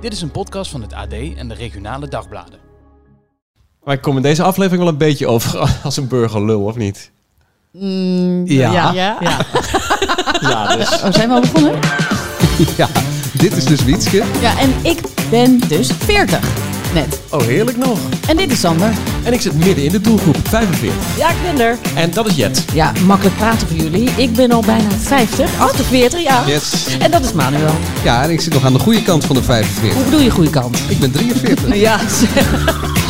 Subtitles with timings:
[0.00, 2.58] Dit is een podcast van het AD en de regionale dagbladen.
[3.84, 7.10] Maar ik kom in deze aflevering wel een beetje over als een burgerlul, of niet?
[8.44, 8.72] Ja.
[8.72, 8.92] Ja.
[8.92, 9.16] Ja.
[10.40, 11.02] Ja, dus.
[11.02, 11.74] Oh, zijn we al begonnen?
[12.76, 12.88] Ja,
[13.34, 14.24] dit is dus Wietske.
[14.40, 15.00] Ja, en ik
[15.30, 16.69] ben dus 40.
[16.94, 17.20] Net.
[17.28, 17.98] Oh, heerlijk nog.
[18.26, 18.90] En dit is Sander.
[19.22, 20.98] En ik zit midden in de doelgroep, 45.
[21.18, 21.76] Ja, ik ben er.
[21.94, 22.64] En dat is Jet.
[22.72, 24.10] Ja, makkelijk praten voor jullie.
[24.16, 26.48] Ik ben al bijna 50, 48 jaar.
[26.48, 26.72] Yes.
[26.98, 27.74] En dat is Manuel.
[28.04, 29.94] Ja, en ik zit nog aan de goede kant van de 45.
[29.94, 30.78] Hoe bedoel je goede kant?
[30.88, 31.74] Ik ben 43.
[31.76, 31.98] Ja,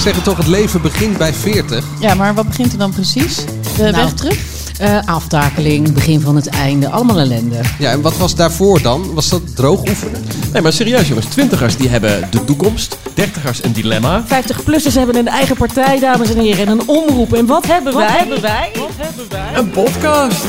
[0.01, 1.85] Zeggen toch, het leven begint bij 40.
[2.01, 3.35] Ja, maar wat begint er dan precies?
[3.77, 3.93] De Nou.
[3.97, 4.39] weg terug?
[4.81, 7.61] Eh, aftakeling, begin van het einde, allemaal ellende.
[7.79, 9.15] Ja, en wat was daarvoor dan?
[9.15, 10.25] Was dat droog oefenen?
[10.53, 11.27] Nee, maar serieus jongens.
[11.27, 12.99] Twintigers die hebben de toekomst.
[13.15, 14.25] Dertigers een dilemma.
[14.25, 17.33] 50-plussers hebben een eigen partij, dames en heren, en een omroep.
[17.33, 18.07] En wat hebben wij?
[18.07, 18.71] Wat hebben wij?
[18.75, 19.55] Wat hebben wij?
[19.55, 20.45] Een podcast.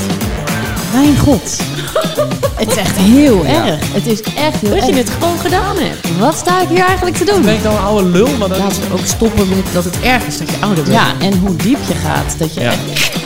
[0.94, 1.58] Mijn god.
[2.55, 3.94] het is echt heel erg.
[3.94, 6.18] Het is echt heel Dat je het gewoon gedaan hebt.
[6.20, 7.41] Wat sta ik hier eigenlijk te doen?
[7.41, 8.27] Ben ik dan een oude lul?
[8.38, 8.57] Maar dan...
[8.57, 10.96] Laten we ook stoppen met dat het erg is dat je ouder bent.
[10.96, 12.35] Ja, en hoe diep je gaat.
[12.40, 12.71] Dat je Ja.
[12.71, 13.20] echt-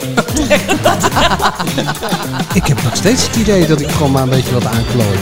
[2.60, 5.18] Ik heb nog steeds het idee dat ik gewoon maar een beetje wat aanklooi.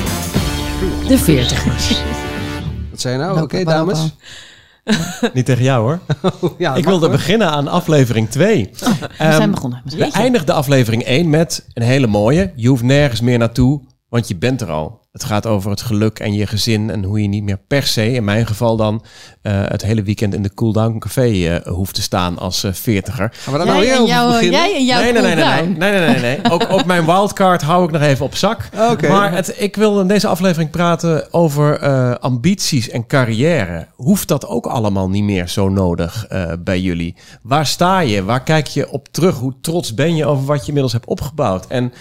[1.07, 1.95] De 40ers.
[2.91, 3.41] Wat zei je nou?
[3.41, 3.99] Oké, dames.
[5.33, 5.99] Niet tegen jou hoor.
[6.57, 7.15] Ja, Ik wilde hoor.
[7.15, 8.69] beginnen aan aflevering 2.
[8.71, 9.81] We zijn begonnen.
[9.85, 12.51] We eindigden aflevering 1 met een hele mooie.
[12.55, 15.01] Je hoeft nergens meer naartoe, want je bent er al.
[15.13, 18.11] Het gaat over het geluk en je gezin en hoe je niet meer per se,
[18.11, 19.03] in mijn geval dan,
[19.41, 22.73] eh, het hele weekend in de Cool Down Café eh, hoeft te staan als eh,
[22.73, 23.31] veertiger.
[23.33, 24.59] Gaan we daar nou Jij weer en, over jouw, beginnen?
[24.59, 25.77] jij en jouw nee, nee, nee, nee, nee, cooldown.
[25.79, 26.51] nee, nee, nee, nee.
[26.51, 28.69] Ook, ook mijn wildcard hou ik nog even op zak.
[28.91, 29.07] Oké.
[29.07, 33.87] Maar het, ik wil in deze aflevering praten over eh, ambities en carrière.
[33.95, 37.15] Hoeft dat ook allemaal niet meer zo nodig eh, bij jullie?
[37.41, 38.23] Waar sta je?
[38.23, 39.35] Waar kijk je op terug?
[39.35, 41.67] Hoe trots ben je over wat je inmiddels hebt opgebouwd?
[41.67, 41.93] En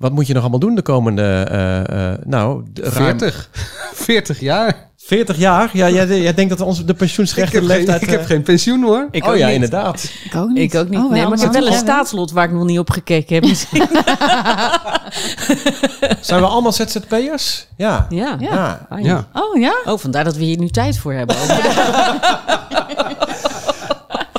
[0.00, 3.48] wat moet je nog allemaal doen de komende, eh, eh, nou, de- ruim 40.
[3.94, 4.88] 40 jaar.
[4.96, 5.70] 40 jaar?
[5.72, 8.02] Ja, jij, jij denkt dat onze de Ik pensioensrechte heb, geen, leeftijd...
[8.02, 9.08] ik heb eh, geen pensioen hoor.
[9.10, 9.54] Ik oh ook ja, niet.
[9.54, 10.10] inderdaad.
[10.24, 10.74] Ik ook niet.
[10.74, 10.98] Ik ook niet.
[10.98, 13.44] Oh, nee, maar ik heb wel een staatslot waar ik nog niet op gekeken heb.
[13.44, 13.86] Misschien.
[16.20, 17.66] Zijn we allemaal ZZP'ers?
[17.76, 18.06] Ja.
[18.08, 18.36] Ja.
[18.40, 18.86] Ja.
[18.88, 19.26] Ah, Ja.
[19.32, 19.74] Oh ja?
[19.84, 21.36] Oh, vandaar dat we hier nu tijd voor hebben.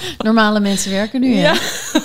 [0.18, 1.42] Normale mensen werken nu, hè?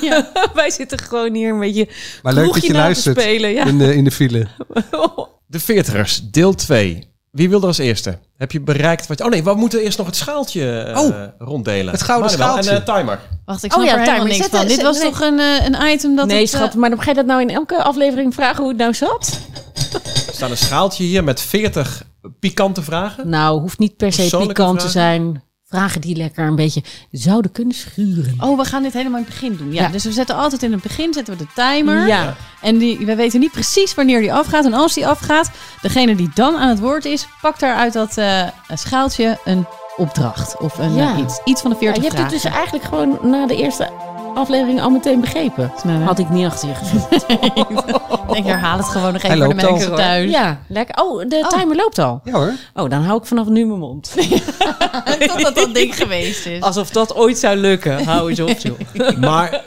[0.01, 0.31] Ja.
[0.55, 1.89] Wij zitten gewoon hier een beetje
[2.23, 3.51] Maar leuk dat je luistert spelen.
[3.51, 3.65] Ja.
[3.65, 4.47] in, de, in de file.
[5.49, 7.15] De veertigers, deel 2.
[7.31, 8.19] Wie wil er als eerste?
[8.37, 9.21] Heb je bereikt wat...
[9.21, 11.93] Oh nee, we moeten eerst nog het schaaltje eh, Oh, ronddelen.
[11.93, 12.71] het gouden Manuel, schaaltje.
[12.71, 13.21] En een timer.
[13.45, 14.39] Wacht, ik Oh snap ja, er helemaal timer.
[14.39, 14.67] niks Zet- van.
[14.69, 15.11] Dit was nee.
[15.11, 17.27] toch een, eh, een item dat nee, het, schat, eh, maar dan ga je dat
[17.27, 19.41] nou in elke aflevering vragen hoe het nou zat?
[20.27, 22.03] Er staat een schaaltje hier met 40
[22.41, 23.29] pikante vragen.
[23.29, 25.43] Nou, hoeft niet per se pikant te zijn.
[25.76, 28.34] Vragen die lekker een beetje zouden kunnen schuren.
[28.41, 29.72] Oh, we gaan dit helemaal in het begin doen.
[29.72, 29.88] Ja, Ja.
[29.88, 32.06] dus we zetten altijd in het begin zetten we de timer.
[32.06, 32.34] Ja.
[32.60, 34.64] En die, we weten niet precies wanneer die afgaat.
[34.64, 35.50] En als die afgaat,
[35.82, 38.42] degene die dan aan het woord is, pakt daar uit dat eh,
[38.75, 39.66] schaaltje een
[39.97, 40.59] opdracht.
[40.59, 41.12] Of een, Ja.
[41.12, 41.41] eh, iets.
[41.44, 43.91] Iets van de Ja, 40 je hebt het dus eigenlijk gewoon na de eerste
[44.37, 45.73] aflevering al meteen begrepen.
[45.85, 46.07] Nee, nee.
[46.07, 46.75] Had ik niet achter je.
[48.29, 50.31] Ik denk, herhaal het gewoon nog even voor de mensen thuis.
[50.31, 51.03] Ja, lekker.
[51.05, 51.49] Oh, de Oh.
[51.59, 52.21] timer loopt al.
[52.25, 52.53] Ja hoor.
[52.75, 54.15] Oh, dan hou ik vanaf nu mijn mond.
[55.29, 56.61] Totdat dat ding geweest is.
[56.63, 58.05] Alsof dat ooit zou lukken.
[58.05, 58.79] Hou eens op, joh.
[59.19, 59.63] Maar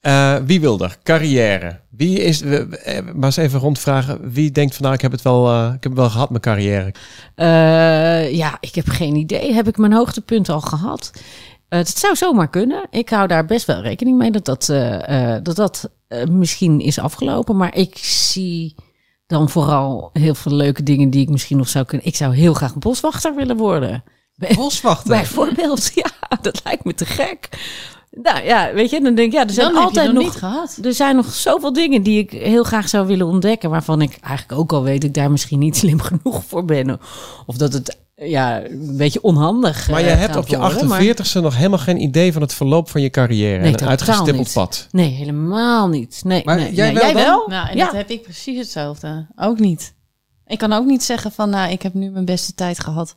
[0.00, 0.96] eh, wie wil er?
[1.02, 1.80] Carrière.
[1.90, 2.40] Wie is...
[2.42, 2.60] eh,
[3.14, 4.18] maar eens even rondvragen.
[4.32, 6.42] Wie denkt van nou, ik heb het wel, eh, ik heb het wel gehad, mijn
[6.42, 6.94] carrière.
[7.34, 9.52] Eh, ja, ik heb geen idee.
[9.52, 11.10] Heb ik mijn hoogtepunt al gehad?
[11.74, 12.86] Eh, het zou zomaar kunnen.
[12.90, 15.90] Ik hou daar best wel rekening mee dat dat, eh, eh, dat, dat
[16.30, 17.56] misschien is afgelopen.
[17.56, 18.74] Maar ik zie
[19.26, 22.06] dan vooral heel veel leuke dingen die ik misschien nog zou kunnen.
[22.06, 24.04] Ik zou heel graag boswachter willen worden.
[24.54, 25.08] Boswachter.
[25.08, 27.48] Bijvoorbeeld, ja, dat lijkt me te gek.
[28.10, 30.78] Nou ja, weet je, dan denk ik, ja, er zijn Dan altijd nog niet gehad.
[30.82, 34.60] er zijn nog zoveel dingen die ik heel graag zou willen ontdekken, waarvan ik eigenlijk
[34.60, 37.00] ook al weet dat ik daar misschien niet slim genoeg voor ben.
[37.46, 41.00] Of dat het ja, een beetje onhandig Maar je eh, hebt op je worden, maar-
[41.00, 43.58] 48ste nog helemaal geen idee van het verloop van je carrière.
[43.62, 44.52] Nee, en een uitgestippeld niet.
[44.54, 44.88] pad.
[44.90, 46.20] Nee, helemaal niet.
[46.24, 47.14] Nee, Maar nee, jij nee.
[47.14, 47.44] wel dan?
[47.46, 47.84] Nou, en Ja.
[47.84, 49.26] dat heb ik precies hetzelfde.
[49.36, 49.94] Ook niet.
[50.46, 53.14] Ik kan ook niet zeggen van, nou, ik heb nu mijn beste tijd gehad.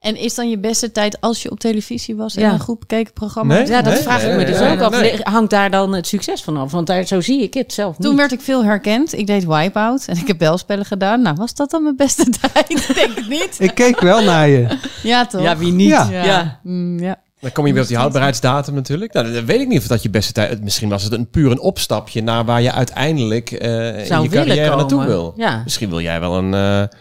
[0.00, 2.52] En is dan je beste tijd als je op televisie was en Ja.
[2.52, 3.52] een goed bekeken programma?
[3.54, 3.62] Nee?
[3.62, 3.70] had?
[3.70, 5.00] Ja, dat Nee, vraag nee, ik me dus nee, ook af.
[5.00, 5.18] nee.
[5.22, 6.70] Hangt daar dan het succes van af?
[6.72, 8.18] Want daar, zo zie ik het zelf Toen niet.
[8.18, 9.18] werd ik veel herkend.
[9.18, 11.22] Ik deed Wipeout en ik heb belspellen gedaan.
[11.22, 12.70] Nou, was dat dan mijn beste tijd?
[12.70, 13.56] Ik denk het niet.
[13.58, 14.66] Ik keek wel naar je.
[15.02, 15.42] Ja, toch?
[15.42, 15.88] Ja, wie niet?
[15.88, 16.08] Ja.
[16.10, 16.24] Ja.
[16.24, 16.60] Ja.
[16.62, 17.20] Mm, ja.
[17.40, 19.12] Dan kom je weer op die houdbaarheidsdatum natuurlijk.
[19.12, 20.62] Nou, dan weet ik niet of dat je beste tijd...
[20.62, 24.28] Misschien was het een puur een opstapje naar waar je uiteindelijk eh, in Zou je
[24.28, 24.78] willen carrière komen.
[24.78, 25.32] naartoe wil.
[25.36, 25.60] Ja.
[25.64, 26.98] Misschien wil jij wel een, eh,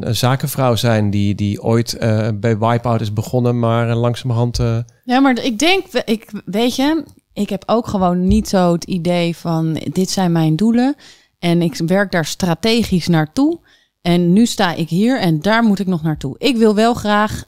[0.00, 4.58] een, zakenvrouw zijn die, die ooit eh, bij Wipeout is begonnen, maar eh, langzamerhand...
[4.58, 8.84] eh, Ja, maar ik denk, ik, weet je, ik heb ook gewoon niet zo het
[8.84, 10.94] idee van dit zijn mijn doelen
[11.38, 13.58] en ik werk daar strategisch naartoe.
[14.02, 16.34] En nu sta ik hier en daar moet ik nog naartoe.
[16.38, 17.44] Ik wil wel graag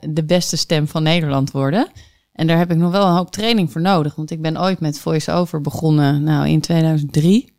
[0.00, 1.88] de beste stem van Nederland worden.
[2.32, 4.14] En daar heb ik nog wel een hoop training voor nodig.
[4.14, 7.54] Want ik ben ooit met voice-over begonnen, nou in 2003.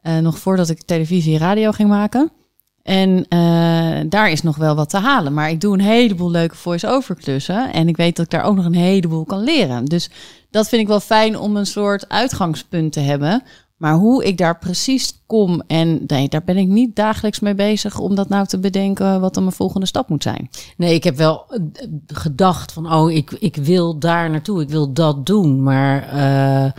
[0.00, 2.32] Eh, nog voordat ik televisie en radio ging maken.
[2.88, 5.34] En eh, daar is nog wel wat te halen.
[5.34, 7.72] Maar ik doe een heleboel leuke voice-over klussen.
[7.72, 9.84] En ik weet dat ik daar ook nog een heleboel kan leren.
[9.84, 10.10] Dus
[10.50, 13.42] dat vind ik wel fijn om een soort uitgangspunt te hebben.
[13.76, 18.14] Maar hoe ik daar precies kom, en daar ben ik niet dagelijks mee bezig om
[18.14, 20.50] dat nou te bedenken wat dan mijn volgende stap moet zijn.
[20.76, 21.60] Nee, ik heb wel eh,
[22.06, 25.62] gedacht van, oh, ik, ik wil daar naartoe, ik wil dat doen.
[25.62, 26.72] Maar eh,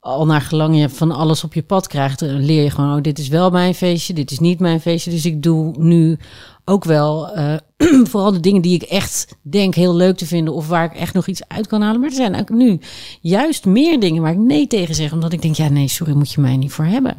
[0.00, 3.02] al naar gelang je van alles op je pad krijgt, eh, leer je gewoon, oh,
[3.02, 5.10] dit is wel mijn feestje, dit is niet mijn feestje.
[5.10, 6.18] Dus ik doe nu
[6.64, 7.54] ook wel eh,
[8.10, 11.14] vooral de dingen die ik echt denk heel leuk te vinden of waar ik echt
[11.14, 12.00] nog iets uit kan halen.
[12.00, 12.80] Maar er zijn ook nu
[13.20, 16.32] juist meer dingen waar ik nee tegen zeg, omdat ik denk, ja, nee, sorry, moet
[16.32, 17.16] je mij niet voor hebben.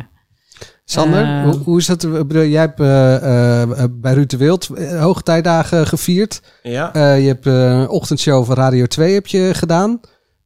[0.85, 5.87] Sander, Eh, hoe, hoe is bedoel, Jij hebt eh, eh, bij Ruud de Wild hoogtijdagen
[5.87, 6.41] gevierd.
[6.63, 6.93] Ja.
[6.93, 9.99] Eh, je hebt eh, een ochtendshow van Radio 2 heb je gedaan.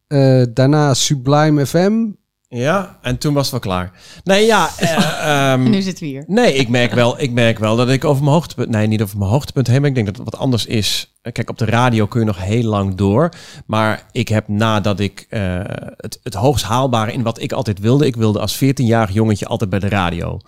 [0.08, 2.12] Eh, daarna Sublime FM.
[2.54, 3.92] Ja, en toen was het wel klaar.
[4.24, 4.70] Nee, ja.
[4.78, 4.98] eh,
[5.52, 6.24] ehm, En nu zitten we hier.
[6.28, 8.70] Nee, ik merk, wel, ik merk wel dat ik over mijn hoogtepunt...
[8.70, 11.14] Nee, niet over mijn hoogtepunt heen, maar ik denk dat het wat anders is.
[11.32, 13.30] Kijk, op de radio kun je nog heel lang door.
[13.66, 15.60] Maar ik heb nadat ik eh,
[15.98, 18.06] het, het hoogst haalbare in wat ik altijd wilde...
[18.06, 20.40] Ik wilde als 14-jarig jongetje altijd bij de radio.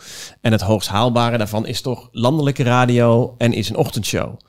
[0.42, 4.40] En het hoogst haalbare daarvan is toch landelijke radio en is een ochtendshow.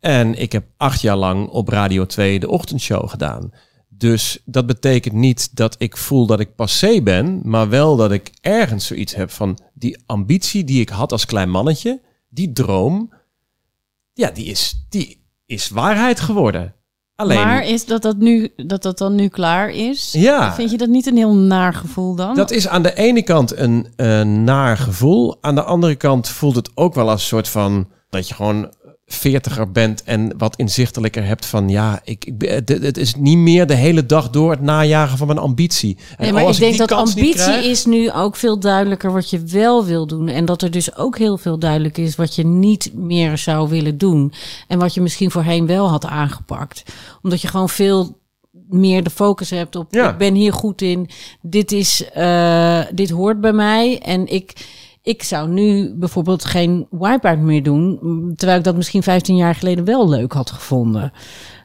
[0.00, 3.50] En ik heb acht jaar lang op Radio 2 de ochtendshow gedaan.
[3.98, 8.30] Dus dat betekent niet dat ik voel dat ik passé ben, maar wel dat ik
[8.40, 13.12] ergens zoiets heb van die ambitie die ik had als klein mannetje, die droom,
[14.12, 16.74] ja, die is, die is waarheid geworden.
[17.14, 20.12] Alleen, Maar is dat dat, nu, dat dat dan nu klaar is?
[20.12, 22.34] ja, Vind je dat niet een heel naar gevoel dan?
[22.34, 25.38] dat is aan de ene kant een, een naar gevoel.
[25.40, 28.72] Aan de andere kant voelt het ook wel als een soort van dat je gewoon
[29.08, 33.36] veertiger bent en wat inzichtelijker hebt van ja, ik, ik ben- het, het is niet
[33.36, 35.96] meer de hele dag door het najagen van mijn ambitie.
[36.10, 39.40] En Nee, maar ik denk dat ambitie krijg- is nu ook veel duidelijker wat je
[39.44, 40.28] wel wil doen.
[40.28, 43.98] En dat er dus ook heel veel duidelijk is wat je niet meer zou willen
[43.98, 44.32] doen.
[44.68, 46.82] En wat je misschien voorheen wel had aangepakt.
[47.22, 48.18] Omdat je gewoon veel
[48.68, 50.10] meer de focus hebt op Ja.
[50.10, 51.08] ik ben hier goed in.
[51.42, 53.98] Dit, is, eh, dit hoort bij mij.
[53.98, 54.52] En ik,
[55.06, 57.98] ik zou nu bijvoorbeeld geen wipeout meer doen.
[58.36, 61.12] Terwijl ik dat misschien 15 jaar geleden wel leuk had gevonden.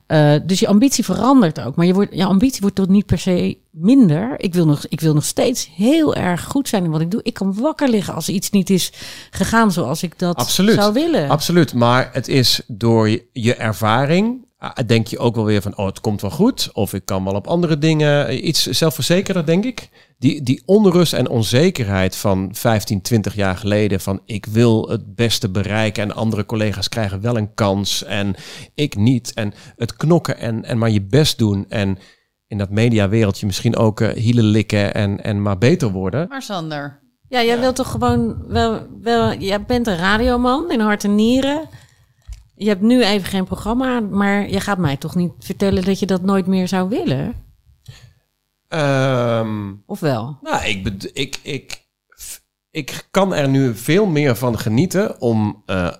[0.07, 1.75] Eh, dus je ambitie verandert ook.
[1.75, 4.33] Maar je, wordt, je ambitie wordt toch niet per se minder.
[4.37, 7.19] Ik wil, nog, ik wil nog steeds heel erg goed zijn in wat ik doe.
[7.23, 8.93] Ik kan wakker liggen als iets niet is
[9.31, 10.75] gegaan zoals ik dat Absoluut.
[10.75, 11.29] zou willen.
[11.29, 14.45] Absoluut, maar het is door je, ervaring,
[14.85, 16.69] denk je ook wel weer van, oh, het komt wel goed.
[16.73, 19.89] Of ik kan wel op andere dingen, eh, iets zelfverzekerder, denk ik.
[20.17, 25.49] Die, die onrust en onzekerheid van 15, 20 jaar geleden, van ik wil het beste
[25.49, 28.35] bereiken en andere collega's krijgen wel een kans en
[28.75, 29.33] ik niet.
[29.33, 31.97] En het knokken en, en maar je best doen en
[32.47, 36.27] in dat mediawereldje misschien ook eh, hielen likken en, en maar beter worden.
[36.27, 39.33] Maar Sander, Ja, jij wilt toch gewoon wel, wel.
[39.33, 41.69] Jij bent een radioman in hart en nieren.
[42.61, 46.05] Je hebt nu even geen programma, maar je gaat mij toch niet vertellen dat je
[46.05, 47.33] dat nooit meer zou willen?
[48.67, 50.37] Ehm, Of wel?
[50.41, 51.85] Nou, ik, ik, ik,
[52.71, 55.93] ik kan er nu veel meer van genieten om, eh,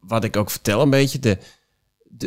[0.00, 1.38] wat ik ook vertel een beetje, de,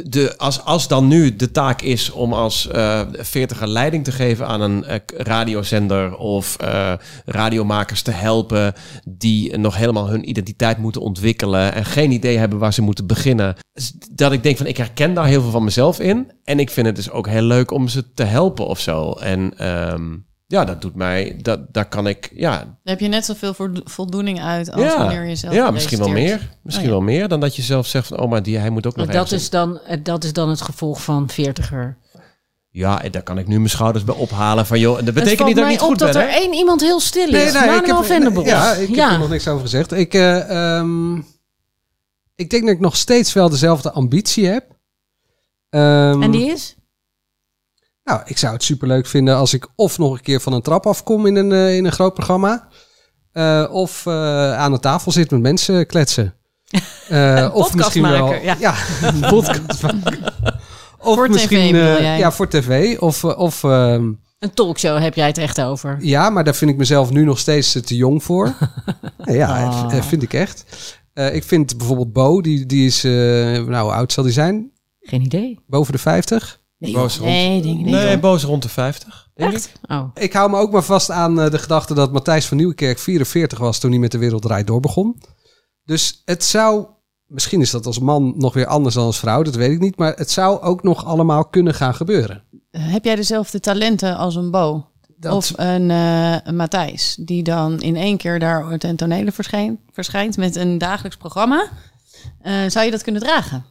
[0.06, 4.48] de, als, als dan nu de taak is om als eh veertiger leiding te geven
[4.48, 6.94] aan een eh, radiozender of eh,
[7.26, 8.74] radiomakers te helpen
[9.10, 13.56] die nog helemaal hun identiteit moeten ontwikkelen en geen idee hebben waar ze moeten beginnen.
[14.12, 16.88] Dat ik denk van ik herken daar heel veel van mezelf in en ik vind
[16.88, 19.12] het dus ook heel leuk om ze te helpen of zo.
[19.12, 20.16] En ehm,
[20.48, 23.72] ja, dat doet mij, dat, daar kan ik, ja, daar heb je net zoveel vo-
[23.84, 26.50] voldoening uit als ja, wanneer je zelf ja misschien wel meer.
[26.64, 26.98] Misschien Oh ja.
[26.98, 29.06] wel meer dan dat je zelf zegt van, oh, maar die, hij moet ook nog
[29.06, 31.98] Maar dat is, dan, eh, dat is dan het gevolg van veertiger.
[32.70, 34.98] Ja, en daar kan ik nu mijn schouders bij ophalen van joh.
[35.00, 36.22] En dat Het betekent niet dat ik mij niet op goed dat ben.
[36.22, 36.36] er hè?
[36.38, 37.54] één iemand heel stil is.
[37.54, 38.46] ik Manuel heb, Venderbos.
[38.46, 39.92] ja, ik heb er nog niks over gezegd.
[39.92, 41.16] Ik, eh, ehm,
[42.36, 44.66] ik denk dat ik nog steeds wel dezelfde ambitie heb.
[45.70, 46.76] Ehm, En die is?
[48.08, 50.86] Nou, ik zou het superleuk vinden als ik of nog een keer van een trap
[50.86, 52.68] afkom in een, eh, in een groot programma.
[53.32, 56.34] eh, of eh, aan de tafel zit met mensen kletsen.
[57.10, 58.28] Eh, of misschien wel.
[58.28, 58.76] podcastmaker, ja.
[59.02, 59.24] een.
[61.00, 61.74] Of Voor misschien.
[61.74, 62.98] tv ja, voor tv.
[63.00, 65.98] Of, of ehm, Een talkshow heb jij het echt over.
[66.02, 68.54] ja, maar daar vind ik mezelf nu nog steeds te jong voor.
[69.24, 70.02] ja, Ah.
[70.02, 70.66] vind ik echt.
[71.14, 74.72] Ik vind bijvoorbeeld Bo, die, die is, nou, hoe oud zal die zijn?
[75.02, 75.60] Geen idee.
[75.68, 76.60] Boven de 50.
[76.78, 77.94] Nee, Boos rond- nee denk ik niet.
[77.94, 78.20] Nee, hoor.
[78.20, 79.30] boos rond de 50.
[79.34, 79.72] Denk ik.
[79.88, 80.04] Oh.
[80.14, 83.58] Ik hou me ook maar vast aan eh, de gedachte dat Matthijs van Nieuwkerk 44
[83.60, 85.22] was toen hij met de Wereld Draait Door begon.
[85.84, 86.86] Dus het zou,
[87.26, 89.98] misschien is dat als man nog weer anders dan als vrouw, dat weet ik niet.
[89.98, 92.44] Maar het zou ook nog allemaal kunnen gaan gebeuren.
[92.72, 94.86] Heb jij dezelfde talenten als een Bo?
[95.20, 99.80] Dat, Of een, eh, een Matthijs, die dan in één keer daar ten tonele verschijnt,
[99.92, 101.68] verschijnt met een dagelijks programma.
[102.42, 103.66] Eh, zou je dat kunnen dragen?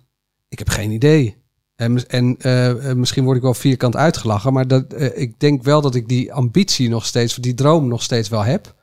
[0.49, 1.45] Ik heb geen idee.
[1.77, 5.41] En, mis- en eh, eh, misschien word ik wel vierkant uitgelachen, maar dat, eh, ik
[5.41, 8.75] denk wel dat ik die ambitie nog steeds, die droom nog steeds wel heb.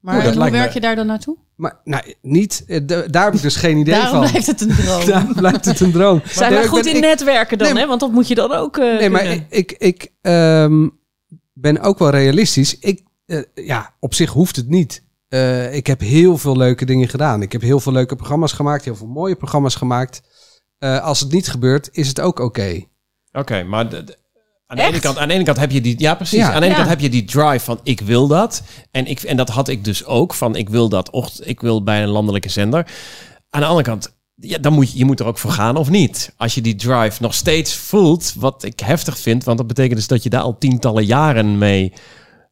[0.00, 1.36] Maar Oeh, hoe werk me- je daar dan naartoe?
[1.56, 2.64] Maar nou, niet,
[3.12, 4.30] daar heb ik dus geen idee Daarom van.
[4.30, 5.06] blijft het een droom.
[5.10, 6.22] Daar blijft het een droom.
[6.24, 7.88] Zijn we goed ben- in ik- netwerken dan, Nee, hè?
[7.88, 10.88] Want dat moet je dan ook Nee, maar ik, ik, ik ehm,
[11.52, 12.78] ben ook wel realistisch.
[12.78, 13.02] Ik,
[13.54, 15.02] ja, op zich hoeft het niet.
[15.72, 17.42] Ik heb heel veel leuke dingen gedaan.
[17.42, 20.20] Ik heb heel veel leuke programma's gemaakt, heel veel mooie programma's gemaakt.
[20.80, 22.80] Eh, als het niet gebeurt, is het ook oké.
[23.32, 24.18] Oké, maar de- de-
[24.66, 25.94] aan, de ene kant, aan de ene kant heb je die...
[25.98, 26.38] Ja, precies.
[26.38, 26.52] Ja.
[26.52, 26.74] Aan de ene Ja.
[26.76, 28.62] kant heb je die drive van ik wil dat.
[28.90, 30.34] En, ik, en dat had ik dus ook.
[30.34, 31.10] Van ik wil dat.
[31.10, 32.86] Ocht, ik wil bij een landelijke zender.
[33.50, 34.18] Aan de andere kant...
[34.34, 36.32] Ja, dan moet je, je moet er ook voor gaan of niet.
[36.36, 40.06] Als je die drive nog steeds voelt, wat ik heftig vind, want dat betekent dus
[40.06, 41.92] dat je daar al tientallen jaren mee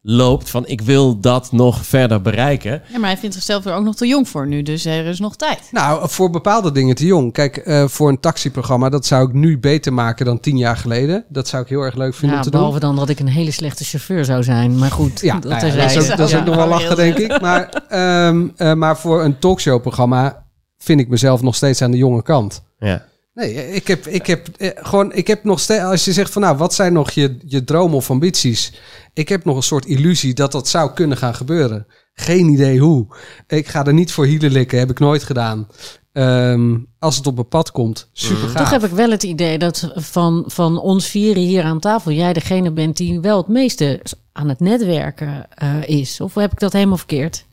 [0.01, 0.49] loopt.
[0.49, 2.81] Van ik wil dat nog verder bereiken.
[2.91, 5.19] Ja, maar hij vindt zichzelf er ook nog te jong voor nu, dus er is
[5.19, 5.59] nog tijd.
[5.71, 7.33] Nou, voor bepaalde dingen te jong.
[7.33, 11.25] Kijk, eh, voor een taxiprogramma, dat zou ik nu beter maken dan tien jaar geleden.
[11.29, 12.59] Dat zou ik heel erg leuk vinden Ja, om te doen.
[12.59, 14.77] behalve dan dat ik een hele slechte chauffeur zou zijn.
[14.77, 15.93] Maar goed, Ja, dat nou ja, terzijde.
[15.93, 16.45] dat is ook, dat is ook Ja.
[16.45, 17.41] nog wel lachen, denk ik.
[17.41, 20.45] Maar, ehm, eh, maar voor een talkshowprogramma
[20.77, 22.63] vind ik mezelf nog steeds aan de jonge kant.
[22.79, 23.05] Ja.
[23.39, 26.41] Nee, ik heb, ik heb eh, gewoon, ik heb nog steeds, als je zegt van
[26.41, 28.73] nou, wat zijn nog je, je dromen of ambities?
[29.13, 31.87] Ik heb nog een soort illusie dat dat zou kunnen gaan gebeuren.
[32.13, 33.07] Geen idee hoe.
[33.47, 35.67] Ik ga er niet voor hielen likken, heb ik nooit gedaan.
[36.11, 38.53] Ehm, als het op mijn pad komt, super.
[38.53, 42.11] Toch heb ik wel het idee dat van, van ons vieren hier aan tafel...
[42.11, 46.21] jij degene bent die wel het meeste aan het netwerken eh, is.
[46.21, 47.45] Of heb ik dat helemaal verkeerd?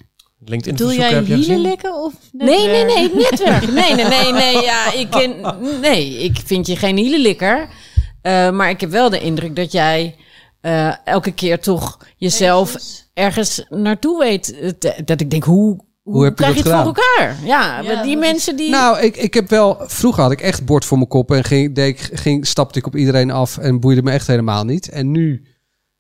[0.45, 3.16] LinkedIn Doe jij heb je hielen likken of Nee, nee, netwerken?
[3.16, 3.71] nee, netwerk.
[3.81, 4.62] Nee, nee, nee, nee.
[4.62, 5.35] Ja, ik ken,
[5.81, 7.69] nee, ik vind je geen hielenlikker.
[8.23, 10.14] Eh, maar ik heb wel de indruk dat jij
[10.61, 12.75] eh, elke keer toch jezelf
[13.14, 14.75] ergens naartoe weet.
[14.78, 17.37] te- Dat ik denk, hoe, hoe, heb je krijg je dat het voor elkaar?
[17.45, 18.71] Ja, Ja, die mensen die...
[18.71, 19.76] Nou, ik, ik heb wel.
[19.81, 22.97] Vroeger had ik echt bord voor mijn kop en ging, deed ging, stapte ik op
[22.97, 24.88] iedereen af en boeide me echt helemaal niet.
[24.88, 25.43] En nu,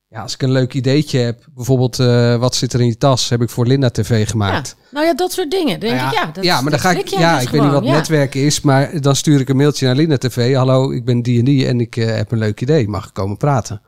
[0.08, 3.28] ja, als ik een leuk ideetje heb, bijvoorbeeld eh, wat zit er in je tas,
[3.28, 4.24] heb ik voor Linda TV ja.
[4.24, 4.76] gemaakt.
[4.90, 5.80] Nou ja, dat soort dingen.
[5.80, 7.08] Denk Nou ik, ja, dat, ja, maar dan ga ik.
[7.08, 7.92] Ja, dus ik weet niet wat ja.
[7.92, 10.54] netwerken is, maar dan stuur ik een mailtje naar Linda TV.
[10.54, 12.88] Hallo, ik ben die en die en ik eh, heb een leuk idee.
[12.88, 13.82] Mag ik komen praten?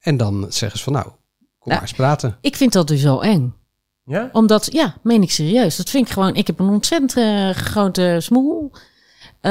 [0.00, 1.72] En dan zeggen ze van nou, kom Ja.
[1.72, 2.38] maar eens praten.
[2.40, 3.54] Ik vind dat dus wel eng.
[4.04, 4.28] Ja?
[4.32, 5.76] Omdat, ja, meen ik serieus.
[5.76, 6.34] Dat vind ik gewoon...
[6.34, 8.72] Ik heb een ontzettend eh, grote smoel.
[9.40, 9.50] Eh,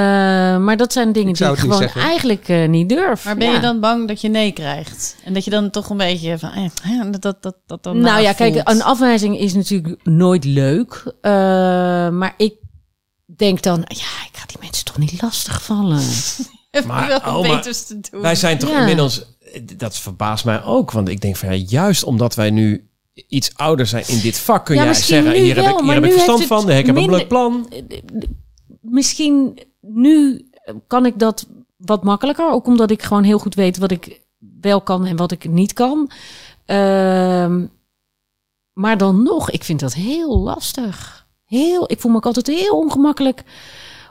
[0.57, 2.01] maar dat zijn dingen Ik die ik gewoon zeggen.
[2.01, 3.25] eigenlijk eh, niet durf.
[3.25, 3.53] Maar ben Ja.
[3.53, 5.15] je dan bang dat je nee krijgt?
[5.23, 8.21] En dat je dan toch een beetje van, eh, dat, dat, dat, dat dan Nou
[8.21, 11.13] ja, kijk, een afwijzing is natuurlijk nooit leuk.
[11.21, 11.31] Eh,
[12.09, 12.53] maar ik
[13.25, 16.01] denk dan, ja, ik ga die mensen toch niet lastigvallen.
[16.87, 18.21] Maar- wel oh, maar beters te doen.
[18.21, 18.79] Wij zijn toch Ja.
[18.79, 19.25] inmiddels,
[19.77, 22.89] dat verbaast mij ook, want ik denk van ja, juist omdat wij nu
[23.27, 26.05] iets ouder zijn in dit vak, kun Ja, jij zeggen, hier heb ik, hier heb
[26.05, 27.73] ik verstand van, ik heb een leuk plan.
[28.81, 30.45] Misschien nu
[30.87, 32.51] kan ik dat wat makkelijker.
[32.51, 34.21] Ook omdat ik gewoon heel goed weet wat ik
[34.61, 36.09] wel kan en wat ik niet kan.
[36.65, 37.65] Ehm,
[38.73, 41.27] maar dan nog, ik vind dat heel lastig.
[41.45, 43.43] Heel, ik voel me ook altijd heel ongemakkelijk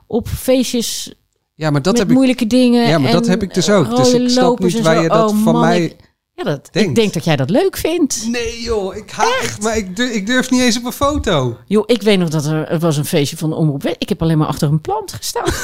[0.07, 1.15] op feestjes
[1.55, 2.15] Ja, maar dat met heb ik.
[2.17, 2.89] moeilijke dingen.
[2.89, 3.97] Ja, maar dat en heb ik dus ook.
[3.97, 6.08] Dus rode ik snap niet waar je dat Oh, van man, mij ik-
[6.39, 8.27] ja, dat, ik denk dat jij dat leuk vindt.
[8.27, 11.57] Nee joh, ik haat het, maar ik durf, ik durf niet eens op een foto.
[11.67, 13.95] Joh, ik weet nog dat er, er was een feestje van de Omroep.
[13.99, 15.45] Ik heb alleen maar achter een plant gestaan.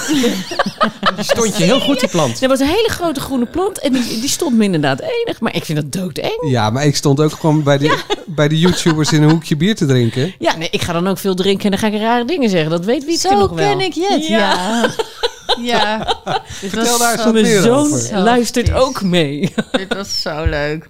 [1.16, 2.42] Die stond je heel goed, die plant.
[2.42, 5.40] Er was een hele grote groene plant en die, die stond me inderdaad enig.
[5.40, 6.48] Maar ik vind dat doodeng.
[6.48, 9.74] Ja, maar ik stond ook gewoon bij de, bij de YouTubers in een hoekje bier
[9.74, 10.34] te drinken.
[10.38, 12.70] Ja, nee, ik ga dan ook veel drinken en dan ga ik rare dingen zeggen.
[12.70, 13.68] Dat weet Zo nog wel.
[13.76, 14.38] ken ik Jet, ja.
[14.38, 14.90] Ja.
[16.60, 18.18] Dit Vertel was daar eens wat Mijn meer zoon over.
[18.18, 19.54] Luistert ook mee.
[19.72, 20.86] Dit was zo leuk.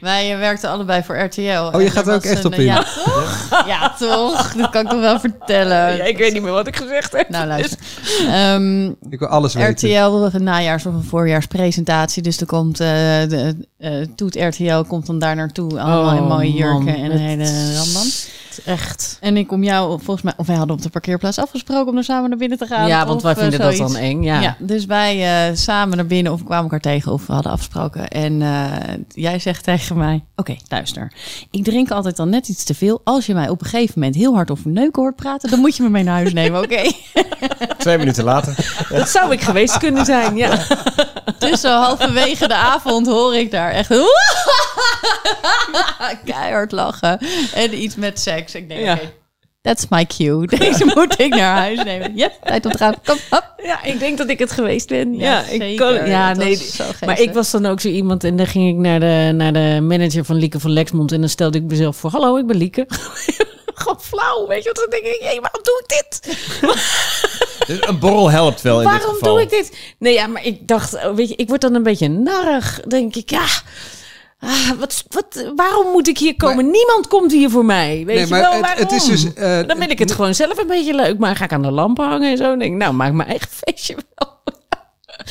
[0.00, 1.40] Wij eh, werkten allebei voor RTL.
[1.72, 2.64] Oh, je gaat er ook echt een- op in?
[2.64, 3.64] Ja, toch?
[3.66, 4.52] Ja, toch?
[4.54, 5.96] Dat kan ik toch wel vertellen.
[5.96, 7.28] Ja, ik weet niet meer wat ik gezegd heb.
[7.28, 7.78] Nou, luister.
[8.28, 9.72] Ehm, Ik wil alles weten.
[9.90, 12.22] RTL, een najaars- of een voorjaarspresentatie.
[12.22, 12.86] Dus er komt, eh,
[13.28, 15.80] de, eh, Toet RTL komt dan daar naartoe.
[15.80, 18.06] Allemaal in Oh, mooie jurken en een hele rambam.
[18.64, 19.18] Echt.
[19.20, 22.04] En ik kom jou, volgens mij, of wij hadden op de parkeerplaats afgesproken om er
[22.04, 22.88] samen naar binnen te gaan.
[22.88, 24.22] Ja, want wij eh, vinden dat dan eng.
[24.22, 24.40] Ja.
[24.40, 24.56] Ja.
[24.58, 28.08] dus wij eh, samen naar binnen of we kwamen elkaar tegen of we hadden afgesproken.
[28.08, 31.12] En eh, jij zegt tegen mij, oké, luister.
[31.50, 33.00] Ik drink altijd al net iets te veel.
[33.04, 35.76] Als je mij op een gegeven moment heel hard over neuken hoort praten, dan moet
[35.76, 36.82] je me mee naar huis nemen, oké?
[37.78, 38.86] Twee minuten later.
[38.88, 40.58] Dat zou ik geweest kunnen zijn, ja.
[41.38, 43.88] Dus zo halverwege de avond hoor ik daar echt
[46.24, 47.18] keihard lachen.
[47.54, 48.41] En iets met seks.
[48.52, 48.98] Ik denk, Ja.
[49.60, 50.46] That's my cue.
[50.58, 52.12] Deze moet ik naar huis nemen.
[52.22, 52.94] Ja, tijd om te gaan.
[53.04, 53.54] Kom, hop.
[53.62, 55.14] Ja, ik denk dat ik het geweest ben.
[55.14, 55.76] Ja, Ja, ik zeker.
[55.96, 56.60] kan, ja nee.
[57.04, 59.78] Maar ik was dan ook zo iemand en dan ging ik naar de, naar de
[59.82, 62.86] manager van Lieke van Lexmond en dan stelde ik mezelf voor: Hallo, ik ben Lieke.
[63.74, 64.76] Gewoon flauw, weet je wat?
[64.76, 66.36] Dan denk ik: Hé, waarom doe ik dit?
[67.66, 69.32] Dus een borrel helpt wel in dit waarom geval.
[69.34, 69.76] doe ik dit?
[69.98, 72.80] Nee, ja, maar ik dacht, weet je, ik word dan een beetje narrig.
[72.80, 73.46] Dan denk ik, ja.
[74.50, 76.70] Ah, wat, wat, waarom moet ik hier komen?
[76.70, 78.02] Niemand komt hier voor mij.
[78.06, 78.82] Weet Nee, je wel het, waarom?
[78.82, 79.32] het is dus...
[79.34, 81.18] eh, dan vind ik het gewoon zelf een beetje leuk.
[81.18, 82.56] Maar ga ik aan de lampen hangen en zo?
[82.56, 84.40] Denk ik, nou, maak mijn eigen feestje wel.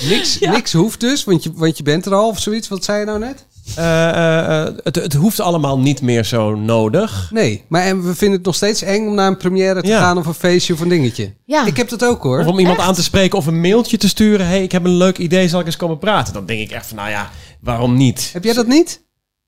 [0.09, 2.67] niks, niks hoeft dus, want je, want je bent er al of zoiets.
[2.67, 3.45] Wat zei je nou net?
[3.75, 7.29] Eh, eh, eh, het, het hoeft allemaal niet meer zo nodig.
[7.33, 9.99] Nee, maar en we vinden het nog steeds eng om naar een première te Ja.
[9.99, 11.33] gaan of een feestje of een dingetje.
[11.45, 11.65] Ja.
[11.65, 12.39] Ik heb dat ook hoor.
[12.39, 14.47] Of om iemand aan te spreken of een mailtje te sturen.
[14.47, 16.33] hey, ik heb een leuk idee, zal ik eens komen praten?
[16.33, 17.29] Dan denk ik echt van, nou ja,
[17.61, 18.29] waarom niet?
[18.33, 19.01] Heb jij dat niet?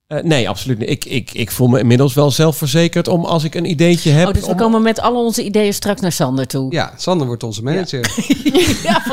[0.06, 0.90] Eh, nee, absoluut niet.
[0.90, 4.26] Ik, ik, ik voel me inmiddels wel zelfverzekerd om als ik een ideetje heb...
[4.26, 6.72] Oh, dus we om- komen met al onze ideeën straks naar Sander toe.
[6.72, 8.00] Ja, Sander wordt onze manager.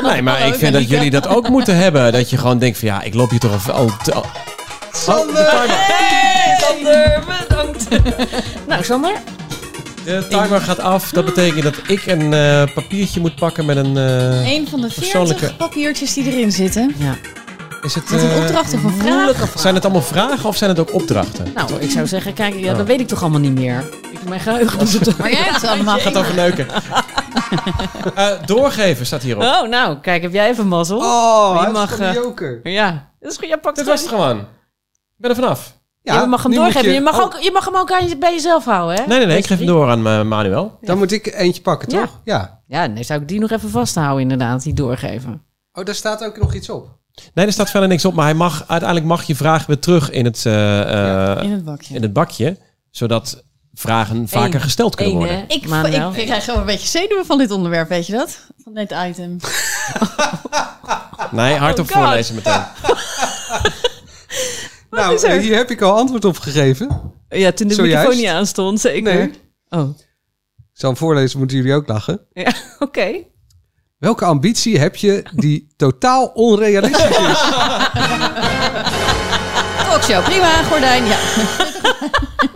[0.02, 2.12] Nee, maar ik vind dat jullie dat ook moeten hebben.
[2.12, 3.74] Dat je gewoon denkt van, ja, ik loop hier toch al...
[3.74, 4.24] al, al
[4.92, 5.68] Sander!
[5.68, 7.88] Hey, Sander, bedankt.
[8.68, 9.12] nou, Sander?
[10.04, 11.10] de timer gaat af.
[11.10, 13.96] Dat betekent dat ik een eh, papiertje moet pakken met een...
[13.96, 16.94] eh, Een van de 40 Persoonlijke- papiertjes die erin zitten.
[16.98, 17.16] Ja.
[17.82, 19.52] is het, Met een opdracht of een vraag.
[19.60, 21.52] Zijn het allemaal vragen of zijn het ook opdrachten?
[21.54, 23.84] Nou, ik zou zeggen, kijk, ja, dat weet ik toch allemaal niet meer.
[24.12, 25.98] Ik, mijn geheugen doet het Maar jij hebt ze allemaal.
[25.98, 26.66] gaat over neuken.
[28.14, 29.42] Eh, doorgeven staat hierop.
[29.42, 30.96] Oh, nou, kijk, heb jij even mazzel?
[30.98, 32.60] Oh, Je hij mag, joker.
[32.62, 33.48] Ja, dat is goed.
[33.48, 34.44] Jij pakt Dit het was het gewoon.
[35.22, 35.78] Ik ben er vanaf.
[36.02, 36.92] Ja, je mag hem doorgeven.
[36.92, 39.06] Je, mag oh, ook, je mag hem ook aan je, bij jezelf houden, hè?
[39.06, 39.38] Nee, nee, nee.
[39.38, 40.78] Ik geef hem door aan eh, Manuel.
[40.80, 42.20] Dan moet ik eentje pakken, toch?
[42.24, 42.62] Ja.
[42.66, 45.42] Ja, nee, zou ik die nog even vasthouden, inderdaad, die doorgeven.
[45.72, 46.98] Oh, daar staat ook nog iets op.
[47.34, 48.14] Nee, er staat verder niks op.
[48.14, 51.64] Maar hij mag, uiteindelijk mag je vraag weer terug in het, eh, eh, In het
[51.64, 51.94] bakje.
[51.94, 52.58] in het bakje.
[52.90, 54.60] Zodat vragen vaker Eén.
[54.60, 55.44] gesteld kunnen Eén, worden.
[55.48, 56.10] Ik, Manuel.
[56.10, 58.46] ik, ik krijg gewoon een beetje zenuwen van dit onderwerp, weet je dat?
[58.64, 59.36] Van dit item.
[61.30, 62.62] Nee, hardop Oh voorlezen meteen.
[65.00, 65.40] nou, er?
[65.40, 67.12] hier heb ik al antwoord op gegeven.
[67.28, 67.96] Ja, toen de Zojuist.
[67.96, 69.14] microfoon niet aanstond, zeker.
[69.14, 69.30] Nee.
[69.68, 69.88] Oh,
[70.58, 72.20] Ik zal hem voorlezen, moeten jullie ook lachen.
[72.32, 73.12] ja, oké.
[73.98, 77.40] Welke ambitie heb je die totaal onrealistisch is?
[79.88, 81.18] Talkshow, prima, gordijn, ja.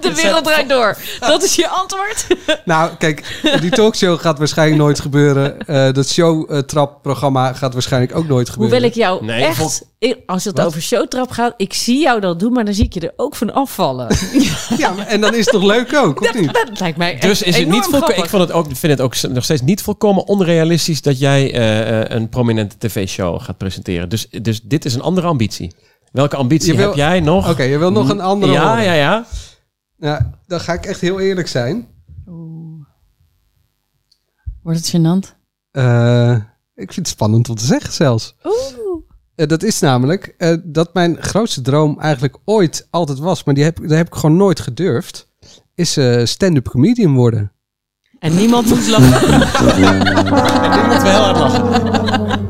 [0.01, 0.97] De wereld draait door.
[1.21, 2.27] Dat is je antwoord?
[2.65, 5.67] nou, kijk, die talkshow gaat waarschijnlijk nooit gebeuren.
[5.67, 8.73] Eh, dat showtrapprogramma gaat waarschijnlijk ook nooit gebeuren.
[8.77, 10.67] Hoewel ik jou Nee, echt, vol- ik- als het Wat?
[10.67, 13.35] over showtrap gaat, ik zie jou dat doen, maar dan zie ik je er ook
[13.37, 14.07] van afvallen.
[14.79, 16.53] Ja, maar- en dan is het toch leuk ook, of niet?
[16.53, 18.25] dat lijkt mij Dus echt is het niet volko- grappig.
[18.25, 22.01] ik vond het ook, vind het ook nog steeds niet volkomen onrealistisch dat jij eh,
[22.01, 24.09] eh, een prominente tv-show gaat presenteren.
[24.09, 25.73] Dus, dus dit is een andere ambitie.
[26.13, 27.51] Welke ambitie wil- heb jij nog?
[27.51, 28.85] Oké, je wil nog een andere Ja, horen.
[28.85, 29.25] ja, ja.
[29.99, 31.89] Ja, dan ga ik echt heel eerlijk zijn.
[34.63, 35.35] Wordt het gênant?
[35.71, 36.33] Eh,
[36.75, 38.35] ik vind het spannend om te zeggen zelfs.
[39.35, 43.65] Eh, dat is namelijk eh, dat mijn grootste droom eigenlijk ooit altijd was, maar die
[43.65, 45.29] heb, daar heb ik gewoon nooit gedurfd,
[45.75, 47.53] is eh, stand-up comedian worden.
[48.19, 49.13] En niemand moet lachen.
[49.85, 49.99] En
[50.73, 52.47] dit moeten we heel hard lachen.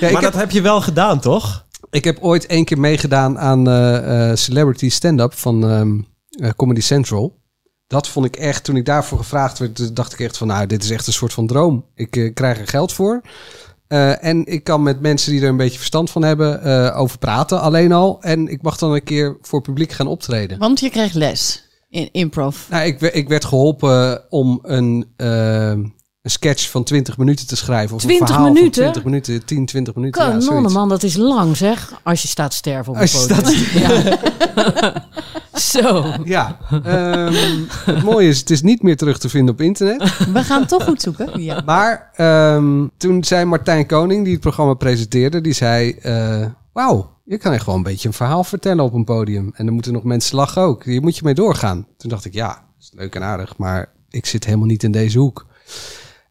[0.00, 1.66] Ja, ik, maar heb, dat heb je wel gedaan, toch?
[1.90, 6.80] ik heb ooit één keer meegedaan aan eh, eh, Celebrity Stand-up van ehm, eh, Comedy
[6.80, 7.38] Central.
[7.86, 10.82] Dat vond ik echt, toen ik daarvoor gevraagd werd, dacht ik echt van, nou, dit
[10.82, 11.84] is echt een soort van droom.
[11.94, 13.22] Ik krijg er geld voor.
[13.90, 17.18] Eh, en ik kan met mensen die er een beetje verstand van hebben eh, over
[17.18, 18.22] praten, alleen al.
[18.22, 20.58] En ik mag dan een keer voor publiek gaan optreden.
[20.58, 22.68] Want je kreeg les in improv.
[22.68, 25.78] Nou, ik, ik werd geholpen om een, eh,
[26.22, 27.96] een sketch van 20 minuten te schrijven.
[27.96, 28.82] Of 20 een verhaal minuten?
[28.84, 30.22] van 20 minuten, 10, 20 minuten.
[30.22, 30.74] ja, Kanonnen, zoiets.
[30.74, 31.92] man, dat is lang zeg.
[32.02, 33.68] Als je staat te sterven op een Als je podium.
[33.82, 35.08] Ja.
[35.60, 36.04] Zo.
[36.24, 37.34] Ja, ehm,
[37.84, 40.16] het mooie is, het is niet meer terug te vinden op internet.
[40.32, 41.42] We gaan het toch goed zoeken.
[41.42, 41.62] Ja.
[41.64, 45.90] Maar ehm, toen zei Martijn Koning, die het programma presenteerde, die zei...
[45.92, 49.50] eh, Wauw, je kan echt gewoon een beetje een verhaal vertellen op een podium.
[49.54, 50.84] En dan moeten nog mensen lachen ook.
[50.84, 51.86] Hier moet je mee doorgaan.
[51.96, 54.92] Toen dacht ik, ja, dat is leuk en aardig, maar ik zit helemaal niet in
[54.92, 55.46] deze hoek.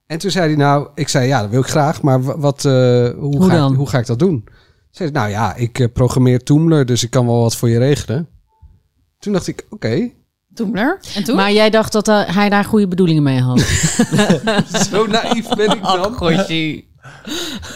[0.10, 2.66] En toen zei hij nou, ik zei ja, dat wil ik graag, maar wa- wat,
[2.66, 2.72] eh,
[3.20, 3.72] hoe, ga dan?
[3.72, 4.44] Ik, hoe ga ik dat doen?
[4.92, 7.78] Zei hij, nou ja, ik eh, programmeer Toomler, dus ik kan wel wat voor je
[7.78, 8.28] regelen.
[9.20, 10.10] Toen dacht ik, oké,
[10.54, 11.00] Toen er.
[11.16, 11.36] En toen?
[11.36, 13.60] Maar jij dacht dat eh, hij daar goede bedoelingen mee had.
[14.92, 16.16] zo naïef ben ik dan.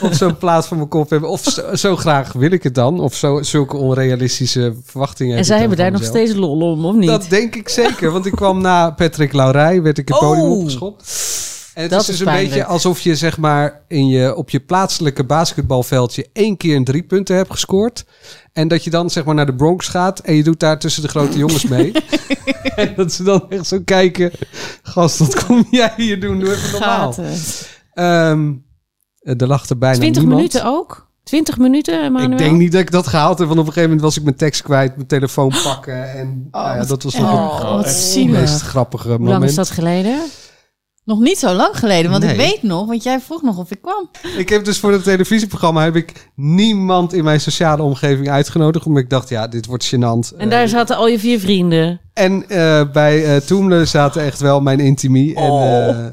[0.02, 1.30] Of zo'n plaats van mijn kop hebben.
[1.30, 3.00] Of zo, zo graag wil ik het dan.
[3.00, 5.38] Of zo, zulke onrealistische verwachtingen.
[5.38, 7.08] En zij hebben daar nog steeds lol om, of niet?
[7.10, 8.12] Dat denk ik zeker.
[8.12, 10.58] Want ik kwam na Patrick Laurij, werd ik het podium Oh.
[10.58, 11.32] opgeschopt.
[11.74, 14.50] En het dat is dus is een beetje alsof je zeg maar in je, op
[14.50, 18.06] je plaatselijke basketbalveldje één keer een drie punten hebt gescoord.
[18.54, 21.02] En dat je dan zeg maar naar de Bronx gaat en je doet daar tussen
[21.02, 21.92] de grote jongens mee.
[22.76, 24.32] en dat ze dan echt zo kijken.
[24.82, 26.40] Gast, wat kom jij hier doen?
[26.40, 27.16] Doe even normaal.
[27.94, 28.54] Ehm,
[29.20, 30.28] eh, er er bijna 20 niemand.
[30.30, 31.12] minuten ook?
[31.24, 32.32] 20 minuten, Manuel?
[32.32, 34.24] Ik denk niet dat ik dat gehaald heb, want op een gegeven moment was ik
[34.24, 36.14] mijn tekst kwijt, mijn telefoon pakken.
[36.14, 39.38] En nou ja, dat was nog Oh, een wat het meest grappige Hoe moment.
[39.38, 40.22] lang is dat geleden?
[41.06, 43.82] Nog niet zo lang geleden, want ik weet nog, want jij vroeg nog of ik
[43.82, 44.10] kwam.
[44.38, 49.04] Ik heb dus voor het televisieprogramma heb ik niemand in mijn sociale omgeving uitgenodigd, omdat
[49.04, 50.38] ik dacht, ja, dit wordt gênant.
[50.38, 52.02] En daar Eh, zaten al je vier vrienden.
[52.13, 55.36] en eh, bij eh Toemler zaten echt wel mijn intimie.
[55.36, 56.06] En eh, eh,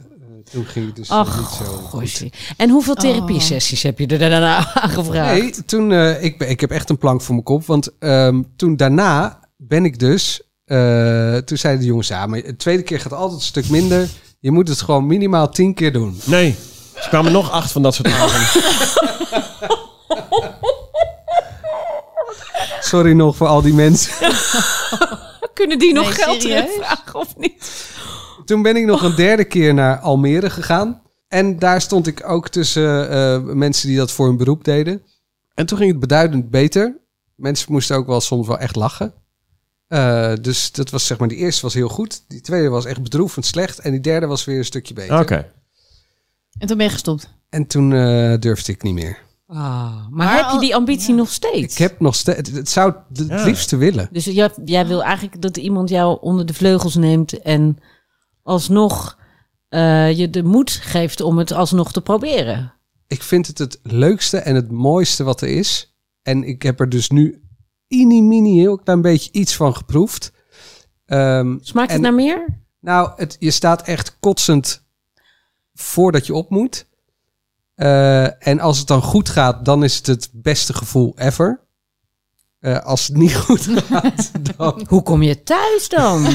[0.53, 2.24] toen ging het dus Ach, niet zo goed.
[2.57, 5.40] En hoeveel therapie-sessies heb je er daarna aangevraagd?
[5.40, 7.66] Nee, toen, eh, ik, ben- ik heb echt een plank voor mijn kop.
[7.66, 10.42] Want ehm, toen daarna ben ik dus...
[10.64, 14.09] eh, toen zeiden de jongens, ja, maar de tweede keer gaat altijd een stuk minder.
[14.40, 16.20] Je moet het gewoon minimaal tien keer doen.
[16.24, 16.57] Nee,
[16.94, 18.48] er kwamen nog acht van dat soort avonden.
[22.81, 24.12] Sorry nog voor al die mensen.
[25.55, 26.61] Kunnen die nog Nee, geld serieus?
[26.64, 27.88] terugvragen of niet?
[28.44, 31.03] Toen ben ik nog een derde keer naar Almere gegaan.
[31.29, 35.03] En daar stond ik ook tussen eh, mensen die dat voor hun beroep deden.
[35.55, 36.98] En toen ging het beduidend beter.
[37.37, 39.14] Mensen moesten ook wel soms wel echt lachen.
[39.90, 42.22] Eh, dus dat was zeg maar, die eerste was heel goed.
[42.29, 43.79] Die tweede was echt bedroevend slecht.
[43.79, 45.18] En die derde was weer een stukje beter.
[45.20, 45.53] Oké.
[46.59, 47.31] En toen ben je gestopt.
[47.48, 49.18] En toen eh, durfde ik niet meer.
[49.46, 51.72] Ah, maar, Maar heb je die ambitie nog steeds?
[51.74, 52.50] Ik heb nog steeds...
[52.50, 53.44] Het zou het Ja.
[53.44, 54.09] liefste willen.
[54.12, 57.79] Dus jij, jij wil eigenlijk dat iemand jou onder de vleugels neemt en
[58.42, 59.18] alsnog
[59.68, 62.72] eh, je de moed geeft om het alsnog te proberen.
[63.07, 65.94] Ik vind het het leukste en het mooiste wat er is.
[66.22, 67.42] En ik heb er dus nu
[67.98, 70.33] mini heel klein beetje iets van geproefd.
[71.07, 72.46] Ehm, Smaakt het En- naar meer?
[72.81, 74.83] Nou, het, je staat echt kotsend
[75.74, 76.87] voordat je op moet.
[77.74, 81.61] Eh, en als het dan goed gaat, dan is het het beste gevoel ever.
[82.61, 84.85] Eh, als het niet goed gaat, dan...
[84.88, 86.26] Hoe kom je thuis dan?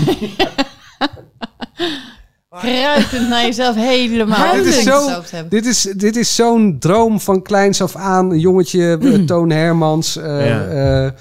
[2.49, 4.53] Kruipend naar jezelf helemaal.
[4.53, 5.21] Dit is zo-.
[5.49, 8.31] Dit is, dit is zo'n droom van kleins af aan.
[8.31, 10.15] Een jongetje, Toon Hermans.
[10.15, 11.13] eh, Ja.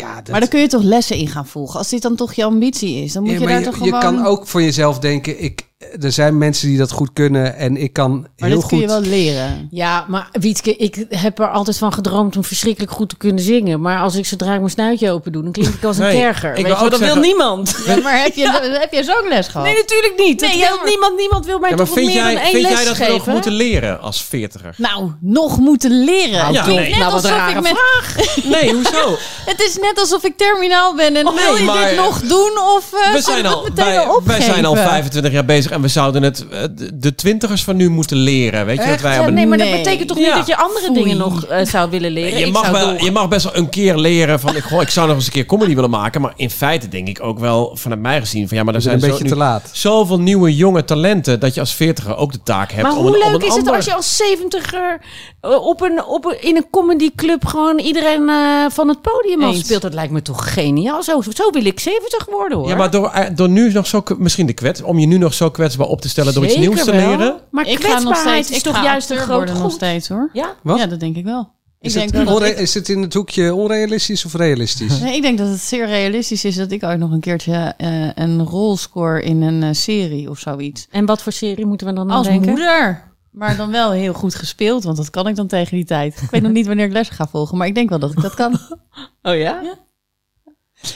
[0.00, 1.78] Ja, dat, Maar daar kun je toch lessen in gaan volgen.
[1.78, 3.84] Als dit dan toch je ambitie is, dan moet Ja, je daar je, toch je
[3.84, 4.00] gewoon...
[4.00, 5.68] kan ook voor jezelf denken, ik,
[6.00, 8.80] er zijn mensen die dat goed kunnen en ik kan maar heel dit kun goed...
[8.80, 9.68] je wel leren.
[9.70, 13.80] Ja, maar Wietke, ik heb er altijd van gedroomd om verschrikkelijk goed te kunnen zingen.
[13.80, 16.20] Maar als ik zodra ik mijn snuitje open doe, dan klink ik als een Nee,
[16.20, 16.50] terger.
[16.50, 17.76] ik Weet wil je, dat zeggen- wil niemand.
[17.86, 19.66] Ja, maar heb je, heb je zangles gehad?
[19.66, 20.40] Nee, natuurlijk niet.
[20.40, 22.32] Nee, Nee, ja, wil maar- niemand, niemand wil mij Ja, maar toch vind meer dan
[22.32, 24.74] jij, één vind les jij dat we nog moeten leren als veertiger?
[24.76, 26.30] Nou, nog moeten leren.
[26.38, 26.82] Nou, Ja, Het nee.
[26.84, 29.16] is net Nou, alsof ik rare met- Nee, hoezo?
[29.46, 32.58] Het is net alsof ik terminaal ben en Oh, wil je maar- dit nog doen
[32.76, 35.88] of uh, We zijn, al, meteen wij, wij zijn al 25 jaar bezig en we
[35.88, 36.62] zouden het eh,
[36.94, 38.66] de- twintigers van nu moeten leren.
[38.66, 39.02] Weet je, dat Echt?
[39.02, 40.24] wij Ja, een- nee, maar dat betekent toch Ja.
[40.24, 41.02] niet dat je andere Foei.
[41.02, 42.38] dingen nog eh, zou willen leren?
[42.38, 44.82] je, Ik mag wel, door- je mag best wel een keer leren van, ik, goh,
[44.82, 46.20] ik zou nog eens een keer comedy willen maken.
[46.20, 48.86] Maar in feite denk ik ook wel vanuit mij gezien van ja, maar er een
[48.86, 49.70] zijn zo, beetje nu te laat.
[49.72, 53.06] zoveel nieuwe jonge talenten dat je als veertiger ook de taak hebt Maar om hoe
[53.16, 55.00] een, om leuk een is het als je als zeventiger
[55.44, 58.36] uh, op een, op een, in een comedyclub gewoon iedereen eh,
[58.70, 59.56] van het podium Eens.
[59.58, 59.82] afspeelt?
[59.82, 61.02] Dat lijkt me toch geniaal.
[61.02, 62.68] Zo, zo wil ik 70 worden hoor.
[62.68, 65.34] Ja, maar door, eh, door nu nog zo, misschien de kwets, om je nu nog
[65.34, 67.08] zo kwetsbaar op te stellen door iets nieuws te wel.
[67.10, 67.40] leren.
[67.50, 70.08] Maar ik ga nog kwetsbaarheid steeds, is ik toch ga juist een groot nog steeds
[70.08, 70.30] hoor.
[70.32, 70.54] Ja?
[70.62, 70.78] Wat?
[70.78, 71.40] Ja, dat denk ik wel.
[71.80, 74.98] Ik Is, denk, het dat ik, is het in het hoekje onrealistisch of realistisch?
[75.00, 78.08] nee, ik denk dat het zeer realistisch is dat ik ooit nog een keertje eh,
[78.14, 80.86] een rol score in een eh, serie of zoiets.
[80.90, 82.48] En wat voor serie moeten we dan aan Als denken?
[82.50, 83.12] moeder.
[83.30, 86.20] Maar dan wel heel goed gespeeld, want dat kan ik dan tegen die tijd.
[86.22, 88.20] Ik weet nog niet wanneer ik les ga volgen, maar ik denk wel dat ik
[88.22, 88.58] dat kan.
[89.22, 89.62] Oh ja?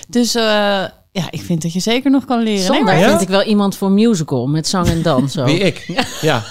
[0.09, 0.85] Dus eh,
[1.23, 2.55] ja, ik vind dat je zeker nog kan leren.
[2.59, 3.09] Nee, Sander maar Ja?
[3.09, 5.33] vind ik wel iemand voor musical met zang en dans.
[5.33, 5.45] Zo.
[5.45, 5.87] Wie ik?
[6.21, 6.43] Ja.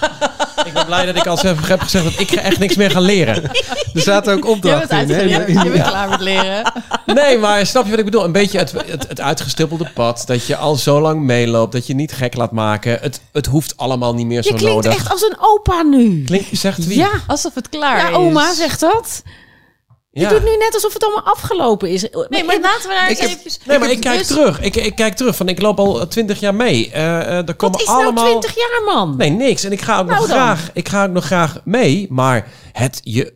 [0.66, 3.00] ik ben blij dat ik al heb heb gezegd dat ik echt niks meer ga
[3.00, 3.42] leren.
[3.94, 5.08] Er zaten ook je bent opdrachten in.
[5.08, 5.36] hè?
[5.38, 5.64] uitgeleerd.
[5.64, 6.72] Je bent klaar met leren.
[7.06, 8.24] Nee, maar snap je wat ik bedoel?
[8.24, 10.22] Een beetje het, het, het uitgestippelde pad.
[10.26, 11.72] Dat je al zo lang meeloopt.
[11.72, 12.98] Dat je niet gek laat maken.
[13.00, 14.92] Het, het hoeft allemaal niet meer Je zo klinkt nodig.
[14.94, 16.24] echt als een opa nu.
[16.24, 16.96] Klink, zegt wie?
[16.98, 18.02] Ja, Alsof het klaar is.
[18.10, 19.22] ja, oma zegt dat.
[20.16, 20.28] Ja.
[20.28, 22.02] Je doet nu net alsof het allemaal afgelopen is.
[22.28, 23.50] Nee, maar laten we daar eens heb- even...
[23.66, 24.60] Nee, maar ik kijk Dus- terug.
[24.60, 25.36] Ik, ik kijk terug.
[25.36, 26.90] Van, ik loop al twintig jaar mee.
[26.92, 28.12] Eh eh, er komen Wat is allemaal...
[28.24, 29.16] nou 20 jaar, man?
[29.16, 29.64] Nee, niks.
[29.64, 30.36] En ik ga ook nog Nou dan.
[30.36, 32.06] graag, ik ga ook nog graag mee.
[32.10, 33.34] Maar het je,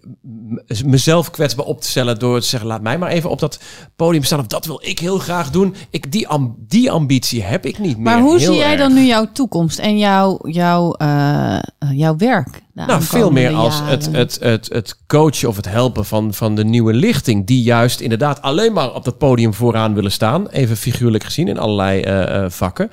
[0.84, 3.60] mezelf kwetsbaar op te stellen door te zeggen, laat mij maar even op dat
[3.96, 4.38] podium staan.
[4.38, 5.74] Of dat wil ik heel graag doen.
[5.90, 6.26] Ik, die,
[6.58, 8.04] die ambitie heb ik niet meer.
[8.04, 8.80] Maar hoe zie jij erg.
[8.80, 11.58] dan nu jouw toekomst en jouw, jouw, eh,
[11.90, 12.62] jouw werk?
[12.86, 16.64] Nou, veel meer als het, het, het, het coachen of het helpen van, van de
[16.64, 17.46] nieuwe lichting.
[17.46, 20.48] Die juist inderdaad alleen maar op dat podium vooraan willen staan.
[20.48, 22.88] Even figuurlijk gezien in allerlei eh, eh, vakken.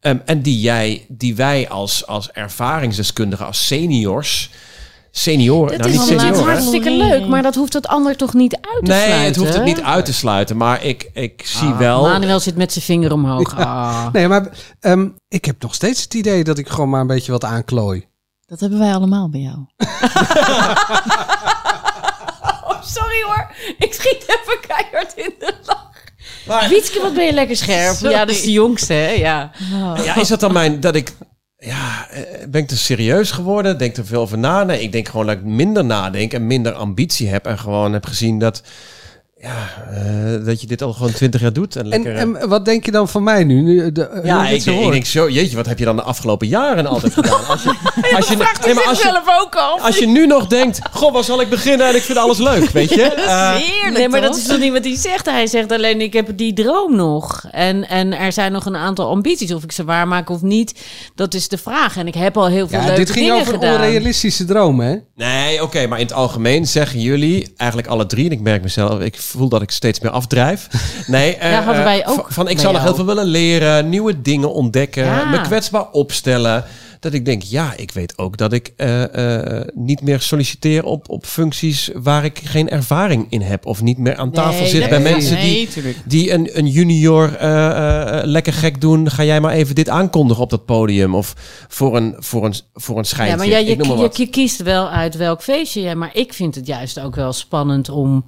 [0.00, 4.50] Ehm, en die, jij, die wij als, als ervaringsdeskundigen, als seniors.
[5.18, 6.44] Senioren, Dat nou is niet senioren.
[6.44, 9.24] hartstikke leuk, maar dat hoeft het ander toch niet uit te Nee, sluiten?
[9.26, 10.56] het hoeft het niet uit te sluiten.
[10.56, 12.02] Maar ik, ik zie Ah, wel.
[12.02, 13.56] Manuel zit met zijn vinger omhoog.
[13.58, 14.06] Ah.
[14.12, 14.48] Nee, maar
[14.80, 18.06] ehm, ik heb nog steeds het idee dat ik gewoon maar een beetje wat aanklooi.
[18.46, 19.56] Dat hebben wij allemaal bij jou.
[22.68, 23.50] Oh, sorry hoor.
[23.78, 26.68] Ik schiet even keihard in de lach.
[26.68, 27.96] Wietske, wat ben je lekker scherp.
[27.96, 28.12] Sorry.
[28.12, 29.08] Ja, dat is de jongste, hè?
[29.10, 29.50] Ja.
[30.04, 31.12] Ja, is dat dan mijn dat ik
[31.66, 33.78] ja, eh, ben ik te serieus geworden?
[33.78, 34.64] Denk er veel over na?
[34.64, 38.06] Nee, ik denk gewoon dat ik minder nadenk en minder ambitie heb en gewoon heb
[38.06, 38.62] gezien dat
[39.40, 42.14] ja, eh, dat je dit al gewoon twintig jaar doet en En, lekker.
[42.16, 43.60] en wat denk je dan van mij nu?
[43.62, 44.92] nu de, hoe ja, ik, zo denk- ik hoort?
[44.92, 47.46] denk zo, jeetje, wat heb je dan de afgelopen jaren altijd gedaan?
[47.48, 47.68] Als je,
[48.16, 49.80] als je, nee, maar als je, zelf ook al.
[49.80, 51.88] als je nu nog denkt, goh, waar zal ik beginnen?
[51.88, 53.02] En ik vind alles leuk, weet je?
[53.26, 55.26] Eh, Heerlijk, Nee, maar dat is toch niet wat hij zegt.
[55.26, 57.44] Hij zegt alleen, ik heb die droom nog.
[57.50, 59.52] En, en er zijn nog een aantal ambities.
[59.52, 60.74] Of ik ze waarmaak of niet,
[61.14, 61.96] dat is de vraag.
[61.96, 63.74] En ik heb al heel veel Ja, leuke dit ging dingen over gedaan.
[63.74, 64.96] onrealistische dromen, hè?
[65.14, 69.00] Nee, oké, maar in het algemeen zeggen jullie, eigenlijk alle drie, en ik merk mezelf,
[69.00, 70.66] ik voel dat ik steeds meer afdrijf.
[71.06, 73.88] Nee, eh, Ja, hadden wij eh, ook van- ik zou nog heel veel willen leren,
[73.88, 75.24] nieuwe dingen ontdekken, Ja.
[75.24, 76.64] me kwetsbaar opstellen.
[77.00, 81.10] Dat ik denk, ja, ik weet ook dat ik eh, eh, niet meer solliciteer op,
[81.10, 83.66] op functies waar ik geen ervaring in heb.
[83.66, 85.68] Of niet meer aan tafel Nee, zit bij mensen die,
[86.04, 89.10] die een, een junior eh, eh, lekker gek doen.
[89.10, 91.14] Ga jij maar even dit aankondigen op dat podium.
[91.14, 91.34] Of
[91.68, 93.32] voor een, voor een, voor een schijntje.
[93.32, 94.16] Ja, maar ja, Ik noem maar je, wat.
[94.16, 95.80] je, je kiest wel uit welk feestje.
[95.80, 98.24] Ja, maar ik vind het juist ook wel spannend om,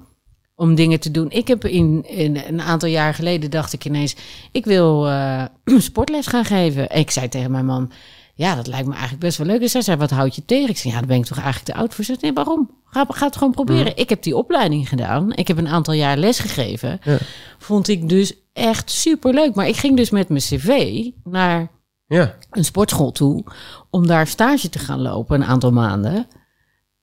[0.59, 1.31] om dingen te doen.
[1.31, 4.15] Ik heb in, in een aantal jaar geleden dacht ik ineens,
[4.51, 5.43] ik wil eh,
[5.77, 6.95] sportles gaan geven.
[6.95, 7.91] Ik zei tegen mijn man,
[8.35, 9.59] ja, dat lijkt me eigenlijk best wel leuk.
[9.59, 10.69] Dus hij zei, wat houd je tegen?
[10.69, 12.03] Ik zei, ja, daar ben ik toch eigenlijk te oud voor.
[12.03, 12.69] Ze zei, nee, waarom?
[12.85, 13.97] Ga, ga het gewoon proberen.
[13.97, 15.33] Ik heb die opleiding gedaan.
[15.35, 16.99] Ik heb een aantal jaar les gegeven.
[17.03, 17.17] Ja.
[17.57, 19.55] Vond ik dus echt super leuk.
[19.55, 21.71] Maar ik ging dus met mijn cv naar
[22.07, 22.35] Ja.
[22.51, 23.43] een sportschool toe
[23.89, 26.27] om daar stage te gaan lopen een aantal maanden.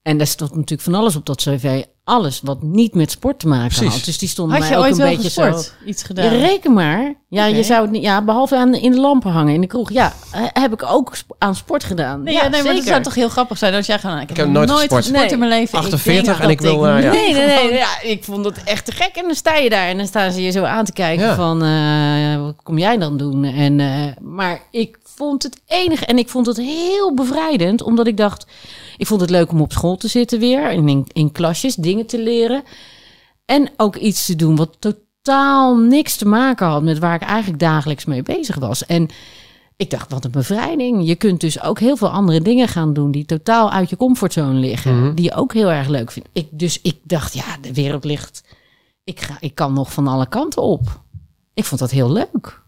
[0.07, 1.83] En daar stond natuurlijk van alles op dat cv.
[2.05, 3.95] Alles wat niet met sport te maken Precies.
[3.95, 4.05] had.
[4.05, 5.63] Dus die stond Had mij je ook ooit een wel beetje gesport?
[5.63, 5.71] zo.
[5.87, 6.29] Iets Ja, gedaan?
[6.29, 7.15] reken maar.
[7.29, 8.03] Ja, je zou het niet.
[8.03, 9.93] Ja, behalve aan in de lampen hangen in de kroeg.
[9.93, 10.13] Ja,
[10.53, 12.23] heb ik ook sp- aan sport gedaan.
[12.23, 12.89] Nee, ja, nee, maar dat zeker.
[12.89, 14.19] zou toch heel grappig zijn als jij gewoon...
[14.19, 15.03] Ik, Ik heb nooit gesport.
[15.05, 15.33] gesport Nee.
[15.33, 15.79] in mijn leven.
[15.79, 17.11] 48 denk en ik wil, eh, ja.
[17.11, 17.73] Nee, nee, nee.
[17.73, 19.11] Ja, ik vond het echt te gek.
[19.17, 21.35] En dan sta je daar en dan staan ze je zo aan te kijken Ja.
[21.35, 21.63] van...
[21.63, 23.45] eh, wat kom jij dan doen?
[23.45, 26.07] En, eh, maar ik vond het enige...
[26.07, 28.47] En ik vond het heel bevrijdend, omdat ik dacht...
[28.97, 30.71] Ik vond het leuk om op school te zitten weer.
[30.71, 32.63] En in, in klasjes dingen te leren.
[33.45, 36.83] En ook iets te doen wat totaal niks te maken had...
[36.83, 38.87] met waar ik eigenlijk dagelijks mee bezig was.
[38.87, 39.09] En
[39.77, 41.07] ik dacht, wat een bevrijding.
[41.07, 44.59] Je kunt dus ook heel veel andere dingen gaan doen die totaal uit je comfortzone
[44.59, 45.15] liggen.
[45.15, 46.29] Die je ook heel erg leuk vindt.
[46.33, 48.45] Ik, dus ik dacht, ja, de wereld ligt.
[49.05, 51.01] Ik, ga, ik kan nog van alle kanten op.
[51.55, 52.63] Ik vond dat heel leuk.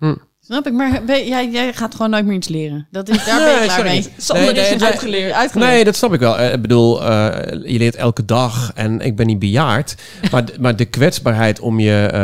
[0.51, 2.87] Snap ik, maar ben- jij, jij gaat gewoon nooit meer iets leren.
[2.91, 4.07] Dat is, daar Nee, ben ik klaar mee.
[4.17, 4.83] Sander nee, is nee.
[4.89, 5.33] uitgeleerd.
[5.33, 5.71] uitgeleerd.
[5.73, 6.39] Nee, dat snap ik wel.
[6.39, 9.95] Eh, Ik bedoel, eh, je leert elke dag en ik ben niet bejaard.
[10.31, 12.21] Maar, de- maar de kwetsbaarheid om je, eh,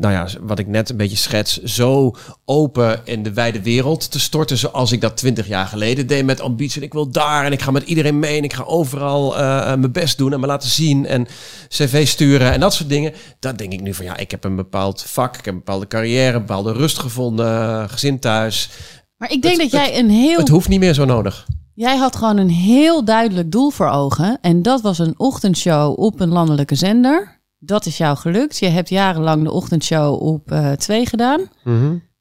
[0.00, 2.14] nou ja, wat ik net een beetje schets, zo
[2.44, 4.56] open in de wijde wereld te storten.
[4.58, 6.80] Zoals ik dat twintig jaar geleden deed met ambitie.
[6.80, 9.92] En ik wil daar en ik ga met iedereen mee en ik ga overal mijn
[9.92, 11.26] best doen en me laten zien en
[11.68, 13.12] cv sturen en dat soort dingen.
[13.40, 15.86] Dat denk ik nu van ja, ik heb een bepaald vak, ik heb een bepaalde
[15.86, 17.45] carrière, een bepaalde rust gevonden,
[17.88, 18.70] gezin thuis.
[19.16, 20.38] Maar ik denk Het- dat jij een heel...
[20.38, 21.46] Het hoeft niet meer zo nodig.
[21.74, 24.38] Jij had gewoon een heel duidelijk doel voor ogen.
[24.40, 27.40] En dat was een ochtendshow op een landelijke zender.
[27.58, 28.58] Dat is jou gelukt.
[28.58, 31.40] Je hebt jarenlang de ochtendshow op eh 2 gedaan.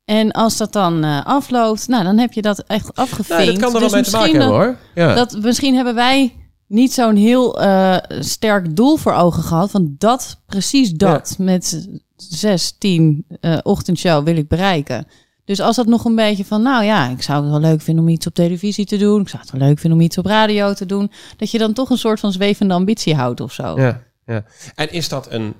[0.06, 3.44] En als dat dan eh, afloopt, nou, dan heb je dat echt afgevinkt.
[3.44, 4.78] Nee, dat kan er wel Dus mee te maken hebben hoor.
[4.96, 5.14] Ja.
[5.14, 6.34] Dat, misschien hebben wij
[6.68, 9.72] niet zo'n heel eh, sterk doel voor ogen gehad.
[9.72, 15.08] Van dat, precies dat, met zes, tien eh, ochtendshow wil ik bereiken.
[15.45, 18.04] Dus als dat nog een beetje van, nou ja, ik zou het wel leuk vinden
[18.04, 19.21] om iets op televisie te doen.
[19.21, 21.12] Ik zou het wel leuk vinden om iets op radio te doen.
[21.38, 23.80] Dat je dan toch een soort van zwevende ambitie houdt of zo.
[23.80, 24.43] Ja, ja.
[24.75, 25.54] En is dat een,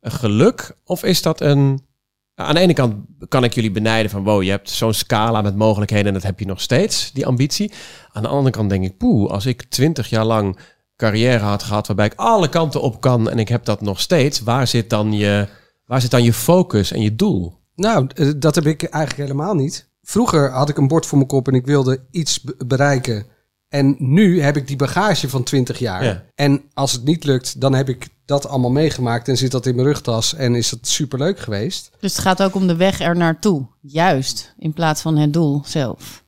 [0.00, 1.90] een geluk of is dat een...
[2.34, 2.94] Aan de ene kant
[3.28, 4.24] kan ik jullie benijden van...
[4.24, 7.72] wow, je hebt zo'n scala met mogelijkheden en dat heb je nog steeds, die ambitie.
[8.12, 10.58] Aan de andere kant denk ik, poeh, als ik twintig jaar lang
[10.96, 11.86] carrière had gehad...
[11.86, 14.40] waarbij ik alle kanten op kan en ik heb dat nog steeds...
[14.40, 15.48] waar zit dan je,
[15.92, 17.58] waar zit dan je focus en je doel?
[17.74, 19.88] Nou, eh, dat heb ik eigenlijk helemaal niet.
[20.02, 23.26] Vroeger had ik een bord voor mijn kop en ik wilde iets be- bereiken.
[23.68, 26.04] En nu heb ik die bagage van 20 jaar.
[26.04, 26.24] Ja.
[26.34, 29.74] En als het niet lukt, dan heb ik dat allemaal meegemaakt en zit dat in
[29.74, 31.90] mijn rugtas en is het superleuk geweest.
[32.00, 33.66] Dus het gaat ook om de weg er naartoe.
[33.80, 36.21] Juist, in plaats van het doel zelf.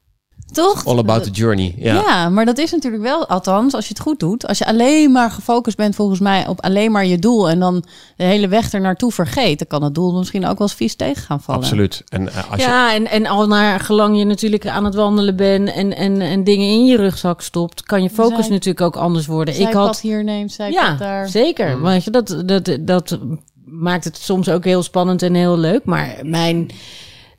[0.55, 0.87] Toch?
[0.87, 1.75] All about the journey.
[1.79, 1.95] Ja.
[1.95, 2.29] Ja.
[2.29, 4.47] maar dat is natuurlijk wel, althans, als je het goed doet.
[4.47, 7.49] Als je alleen maar gefocust bent, volgens mij, op alleen maar je doel.
[7.51, 7.85] en dan
[8.17, 9.59] de hele weg er naartoe vergeet.
[9.59, 11.61] dan kan het doel misschien ook wel eens vies tegen gaan vallen.
[11.61, 12.03] Absoluut.
[12.09, 15.37] En eh, als je, Ja, en, en al naar gelang je natuurlijk aan het wandelen
[15.37, 18.97] bent en, en, en dingen in je rugzak stopt, kan je focus Zij- natuurlijk ook
[18.97, 19.55] anders worden.
[19.55, 21.29] Zij ik had hier neemt, zij ja, daar.
[21.29, 21.81] zeker.
[21.81, 23.19] Want je, dat, dat, dat
[23.65, 25.85] maakt het soms ook heel spannend en heel leuk.
[25.85, 26.71] Maar mijn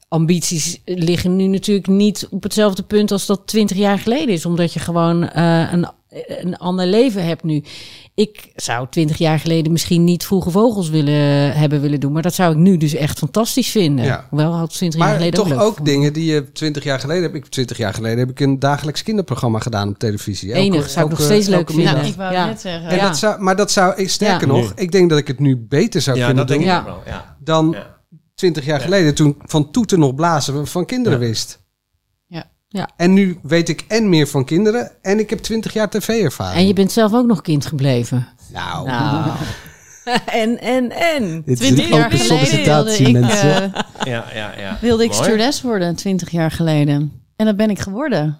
[0.08, 4.46] ambities liggen nu natuurlijk niet op hetzelfde punt als dat twintig jaar geleden is.
[4.46, 5.88] Omdat je gewoon eh, een,
[6.28, 7.64] een ander leven hebt nu.
[8.16, 12.12] Ik zou twintig jaar geleden misschien niet vroege vogels willen hebben willen doen.
[12.12, 14.06] Maar dat zou ik nu dus echt fantastisch vinden.
[14.06, 14.28] Ja.
[14.32, 17.36] Wel had twintig jaar Maar geleden toch ook, dingen die je 20 jaar geleden heb
[17.36, 20.50] ik 20 jaar geleden heb ik een dagelijks kinderprogramma gedaan op televisie.
[20.54, 21.86] Elke- Enig, zou ik nog steeds leuk vinden.
[21.94, 22.08] Middag.
[22.10, 22.46] ik wou Ja.
[22.46, 22.90] net zeggen.
[22.90, 23.08] En Ja.
[23.08, 24.54] dat zou, maar dat zou ik sterker Ja.
[24.54, 26.86] nog, ik denk dat ik het nu beter zou ja, kunnen dat denk doen ik
[26.86, 26.92] Ja.
[26.92, 27.14] ook wel.
[27.14, 27.36] Ja.
[27.40, 27.76] dan
[28.36, 31.26] 20 jaar geleden toen van toeten nog blazen van kinderen Ja.
[31.26, 31.64] wist.
[32.28, 32.44] Ja.
[32.68, 32.90] Ja.
[32.98, 36.58] En nu weet ik en meer van kinderen en ik heb 20 jaar tv-ervaring.
[36.60, 38.28] En je bent zelf ook nog kind gebleven.
[38.54, 39.30] Nou, Nou.
[40.26, 41.42] en, en, en.
[41.46, 43.58] dit 20 jaar geleden wilde ik, eh,
[44.04, 44.78] Ja, ja, ja.
[44.82, 45.24] wilde ik Mooi.
[45.24, 47.22] stewardess worden, 20 jaar geleden.
[47.36, 48.40] En dat ben ik geworden.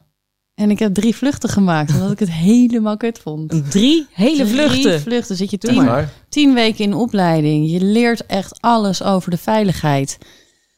[0.56, 3.72] En ik heb drie vluchten gemaakt, omdat ik het helemaal kut vond.
[3.72, 5.02] Drie hele Drie vluchten.
[5.02, 5.36] vluchten.
[5.36, 6.14] Zit je tien, maar.
[6.30, 7.70] tien weken in opleiding.
[7.72, 10.18] Je leert echt alles over de veiligheid.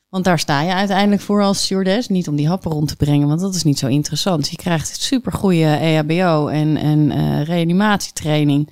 [0.09, 2.07] Want daar sta je uiteindelijk voor als stewardess.
[2.07, 4.49] Niet om die happen rond te brengen, want dat is niet zo interessant.
[4.49, 8.69] Je krijgt supergoeie E EHBO en, en eh, reanimatietraining.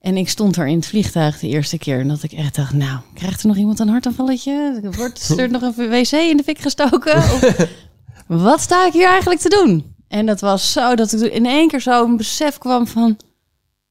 [0.00, 2.00] En ik stond er in het vliegtuig de eerste keer.
[2.00, 4.80] En dat ik echt dacht, nou, krijgt er nog iemand een hartaanvalletje?
[4.96, 7.16] Wordt er nog een wc in de fik gestoken?
[7.34, 7.66] Of,
[8.26, 9.93] wat sta ik hier eigenlijk te doen?
[10.14, 13.16] En dat was zo dat ik in één keer zo een besef kwam van...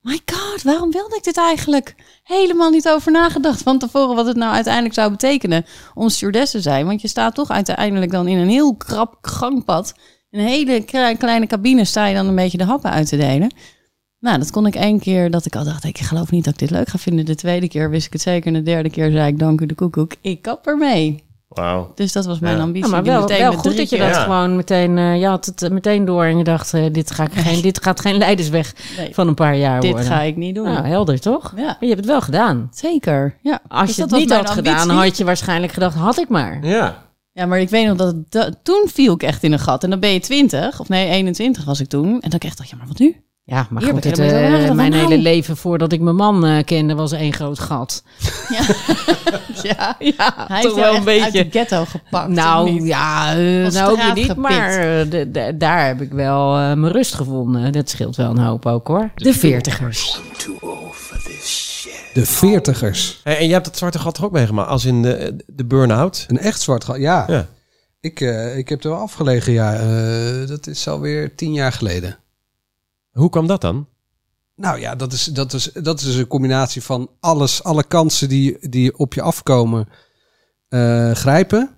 [0.01, 1.95] My god, waarom wilde ik dit eigenlijk?
[2.23, 6.61] Helemaal niet over nagedacht van tevoren wat het nou uiteindelijk zou betekenen om stewardess te
[6.61, 6.85] zijn.
[6.85, 9.93] Want je staat toch uiteindelijk dan in een heel krap gangpad.
[10.31, 13.53] Een hele kle- kleine cabine sta je dan een beetje de happen uit te delen.
[14.19, 16.59] Nou, dat kon ik één keer dat ik al dacht, ik geloof niet dat ik
[16.59, 17.25] dit leuk ga vinden.
[17.25, 18.47] De tweede keer wist ik het zeker.
[18.47, 21.22] En de derde keer zei ik, dank u de koekoek, ik kap ermee.
[21.95, 22.61] Dus dat was mijn Ja.
[22.61, 22.89] ambitie.
[22.89, 24.21] Ja, maar wel, wel met goed drie dat je dat Ja.
[24.23, 24.97] gewoon meteen...
[24.97, 27.61] eh, je had het eh, meteen door en je dacht, eh, dit, ga ik geen,
[27.61, 30.09] dit gaat geen leidersweg Nee, van een paar jaar dit worden.
[30.09, 30.65] ga ik niet doen.
[30.65, 31.53] Nou, helder toch?
[31.55, 32.69] Ja, Maar je hebt het wel gedaan.
[32.73, 33.37] zeker.
[33.41, 33.59] Ja.
[33.67, 36.59] Als Dus je dat het niet had gedaan, had je waarschijnlijk gedacht, had ik maar.
[36.65, 37.01] Ja.
[37.31, 39.83] Ja, maar ik weet nog dat, het toen viel ik echt in een gat.
[39.83, 42.21] En dan ben je 20, of nee, 21 was ik toen.
[42.21, 43.23] En dan kreeg ik dacht, ja, maar wat nu?
[43.45, 44.95] Ja, maar Hier goed, het, eh, mijn Nou.
[44.95, 48.03] hele leven voordat ik mijn man eh, kende was één groot gat.
[48.49, 48.65] Ja,
[50.17, 52.29] Ja, hij is wel een beetje uit de ghetto gepakt.
[52.29, 54.71] Nou ja, eh, nou ook niet, maar
[55.09, 57.71] de- de- daar heb ik wel eh, mijn rust gevonden.
[57.71, 59.11] Dat scheelt wel een hoop ook hoor.
[59.15, 60.19] De veertigers.
[62.13, 63.19] de veertigers.
[63.23, 64.69] Hey, en jij hebt dat zwarte gat toch ook meegemaakt?
[64.69, 66.25] Als in de, de burn-out?
[66.27, 67.23] Een echt zwart gat, ja.
[67.27, 67.47] Ja.
[67.99, 69.73] Ik, eh, ik heb er wel afgelegen, ja.
[69.75, 72.17] Eh, dat is alweer tien jaar geleden.
[73.13, 73.87] Hoe kwam dat dan?
[74.55, 78.69] Nou ja, dat is, dat is, dat is een combinatie van alles, alle kansen die,
[78.69, 79.87] die op je afkomen
[80.69, 81.69] eh, grijpen.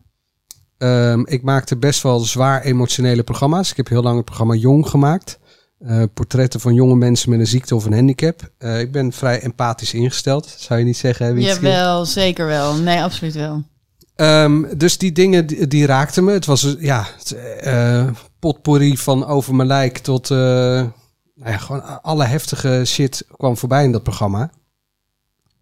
[0.78, 3.72] Ehm, ik maakte best wel zwaar emotionele programma's.
[3.72, 5.40] Ik heb heel lang het programma Jong gemaakt.
[5.80, 8.52] Eh, portretten van jonge mensen met een ziekte of een handicap.
[8.58, 11.26] Eh, ik ben vrij empathisch ingesteld, zou je niet zeggen?
[11.26, 11.32] hè?
[11.32, 12.76] Jawel, zeker wel.
[12.76, 13.64] Nee, absoluut wel.
[14.16, 16.32] Ehm, dus die dingen die, die raakten me.
[16.32, 18.08] Het was ja, het, eh,
[18.40, 20.84] potpourri van over mijn lijk tot eh,
[21.36, 24.52] nou ja, gewoon alle heftige shit kwam voorbij in dat programma.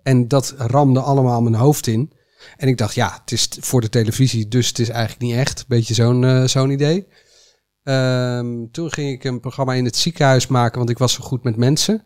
[0.03, 2.11] En dat ramde allemaal mijn hoofd in.
[2.57, 5.67] En ik dacht, ja, het is voor de televisie, dus het is eigenlijk niet echt.
[5.67, 7.07] Beetje zo'n eh, zo'n idee.
[7.83, 11.43] Ehm, toen ging ik een programma in het ziekenhuis maken, want ik was zo goed
[11.43, 12.03] met mensen.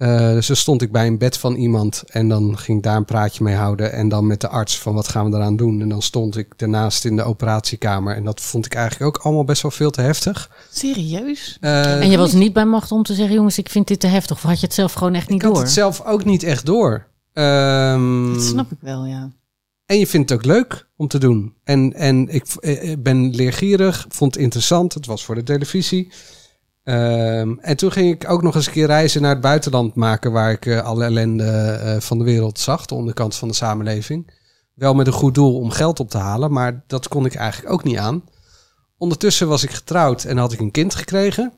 [0.00, 2.96] Eh, dus dan stond ik bij een bed van iemand en dan ging ik daar
[2.96, 3.92] een praatje mee houden.
[3.92, 5.80] En dan met de arts van wat gaan we eraan doen.
[5.80, 8.16] En dan stond ik daarnaast in de operatiekamer.
[8.16, 10.50] En dat vond ik eigenlijk ook allemaal best wel veel te heftig.
[10.72, 11.56] Serieus?
[11.60, 14.06] Eh, En je was niet bij macht om te zeggen, jongens, ik vind dit te
[14.06, 14.36] heftig.
[14.36, 15.62] Of had je het zelf gewoon echt niet ik had door?
[15.62, 17.06] het zelf ook niet echt door.
[17.32, 19.30] Ehm, Dat snap ik wel, ja.
[19.86, 21.54] En je vindt het ook leuk om te doen.
[21.64, 24.94] En, en ik v- eh, ben leergierig, vond het interessant.
[24.94, 26.08] Het was voor de televisie.
[26.90, 30.32] Ehm, en toen ging ik ook nog eens een keer reizen naar het buitenland maken...
[30.32, 34.32] waar ik eh, alle ellende eh, van de wereld zag, de onderkant van de samenleving.
[34.74, 37.72] Wel met een goed doel om geld op te halen, maar dat kon ik eigenlijk
[37.72, 38.24] ook niet aan.
[38.98, 41.52] Ondertussen was ik getrouwd en had ik een kind gekregen.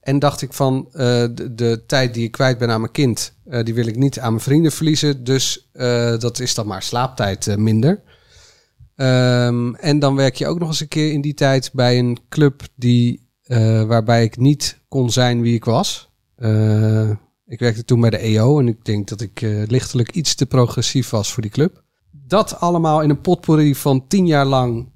[0.00, 3.74] En dacht ik van, eh, de, tijd die ik kwijt ben aan mijn kind, die
[3.74, 5.24] wil ik niet aan mijn vrienden verliezen.
[5.24, 5.70] Dus
[6.18, 8.02] dat is dan maar slaaptijd minder.
[8.96, 12.18] Ehm, en dan werk je ook nog eens een keer in die tijd bij een
[12.28, 16.10] club die eh, waarbij ik niet kon zijn wie ik was.
[16.36, 17.10] Eh,
[17.46, 20.46] ik werkte toen bij de EO en ik denk dat ik eh, lichtelijk iets te
[20.46, 21.82] progressief was voor die club.
[22.10, 24.90] Dat allemaal in een potpourri van tien jaar lang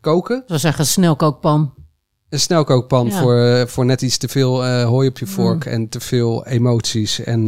[0.00, 0.38] koken.
[0.40, 1.74] Dat was echt een snelkookpan.
[2.28, 3.20] Een snelkookpan Ja.
[3.20, 7.20] voor, voor net iets te veel hooi op je vork en te veel emoties.
[7.20, 7.46] En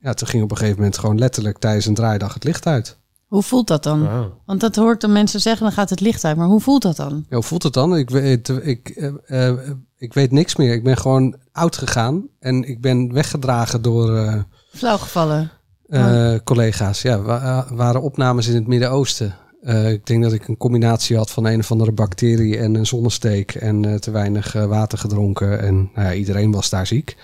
[0.00, 2.98] ja, toen ging op een gegeven moment gewoon letterlijk tijdens een draaidag het licht uit.
[3.34, 4.02] Hoe voelt dat dan?
[4.46, 6.36] Want dat hoort dan mensen zeggen, dan gaat het licht uit.
[6.36, 7.24] Maar hoe voelt dat dan?
[7.28, 7.96] Ja, hoe voelt het dan?
[7.96, 9.58] Ik weet, ik, eh, eh,
[9.96, 10.72] ik weet niks meer.
[10.72, 14.42] Ik ben gewoon oud gegaan en ik ben weggedragen door eh,
[14.74, 15.50] Flauwgevallen.
[15.86, 17.02] eh, collega's.
[17.02, 19.34] Ja, wa- waren opnames in het Midden-Oosten.
[19.62, 22.86] Eh, ik denk dat ik een combinatie had van een of andere bacterie en een
[22.86, 25.60] zonnesteek en eh, te weinig eh, water gedronken.
[25.60, 27.16] En nou ja, iedereen was daar ziek.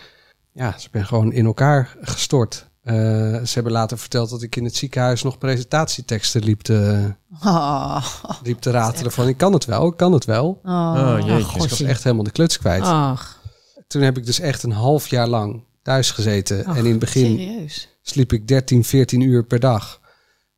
[0.52, 2.68] Ja, ze ben gewoon in elkaar gestort.
[2.90, 2.96] Eh,
[3.44, 7.12] ze hebben later verteld dat ik in het ziekenhuis nog presentatieteksten liep te,
[7.44, 8.06] Oh,
[8.42, 10.60] liep te ratelen van ik kan het wel, ik kan het wel.
[10.64, 10.70] oh.
[10.96, 11.36] Oh, jeetje.
[11.54, 12.82] Dus ik was echt helemaal de kluts kwijt.
[12.82, 13.40] Ach,
[13.86, 16.64] Toen heb ik dus echt een half jaar lang thuis gezeten.
[16.64, 17.88] Ach, en in het begin serieus.
[18.02, 20.00] sliep ik 13, 14 uur per dag.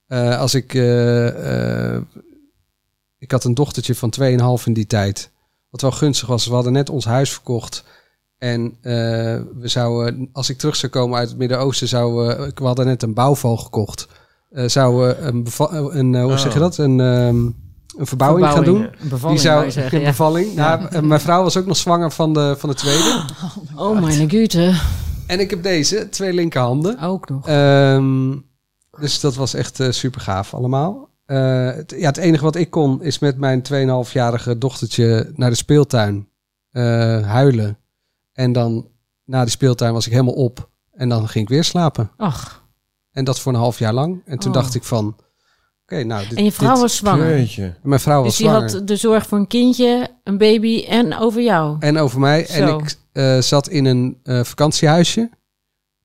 [0.07, 0.75] Eh, als ik...
[0.75, 1.97] eh,
[3.19, 5.31] ik had een dochtertje van 2,5 in die tijd.
[5.71, 6.47] Wat wel gunstig was.
[6.47, 7.85] We hadden net ons huis verkocht.
[8.43, 8.93] En eh,
[9.59, 13.03] we zouden, als ik terug zou komen uit het Midden-Oosten, zouden we, we hadden net
[13.03, 14.09] een bouwval gekocht.
[14.51, 16.39] Eh, zouden we een, beva- een eh, hoe Oh.
[16.39, 16.79] zeg je dat?
[16.79, 18.83] Een, ehm, een verbouwing, gaan doen.
[18.83, 19.95] Een bevalling, Die zou zeggen.
[19.99, 20.09] een ja.
[20.11, 20.55] bevalling.
[20.55, 23.25] Nou, mijn vrouw was ook nog zwanger van de, van de tweede.
[23.77, 24.75] Oh, mijn gute.
[25.27, 26.99] En ik heb deze, twee linkerhanden.
[27.01, 27.47] Ook nog.
[27.49, 28.35] Ehm,
[29.01, 31.09] dus dat was echt super gaaf allemaal.
[31.27, 35.57] Eh, het, ja, het enige wat ik kon is met mijn 2,5-jarige dochtertje naar de
[35.57, 36.29] speeltuin
[36.71, 36.83] eh,
[37.27, 37.77] huilen.
[38.43, 38.89] En dan
[39.25, 40.71] na de speeltuin was ik helemaal op.
[40.93, 42.11] En dan ging ik weer slapen.
[42.17, 42.61] Ach,
[43.13, 44.23] En dat voor een half jaar lang.
[44.25, 44.57] En toen Oh.
[44.57, 45.17] dacht ik van,
[45.83, 46.29] oké, nou...
[46.29, 47.37] Dit, en je vrouw dit- was zwanger.
[47.39, 47.75] Jeetje.
[47.83, 48.73] Mijn vrouw was Dus die zwanger.
[48.73, 51.77] had de zorg voor een kindje, een baby en over jou.
[51.81, 52.47] En over mij.
[52.47, 55.31] En ik eh, zat in een eh, vakantiehuisje.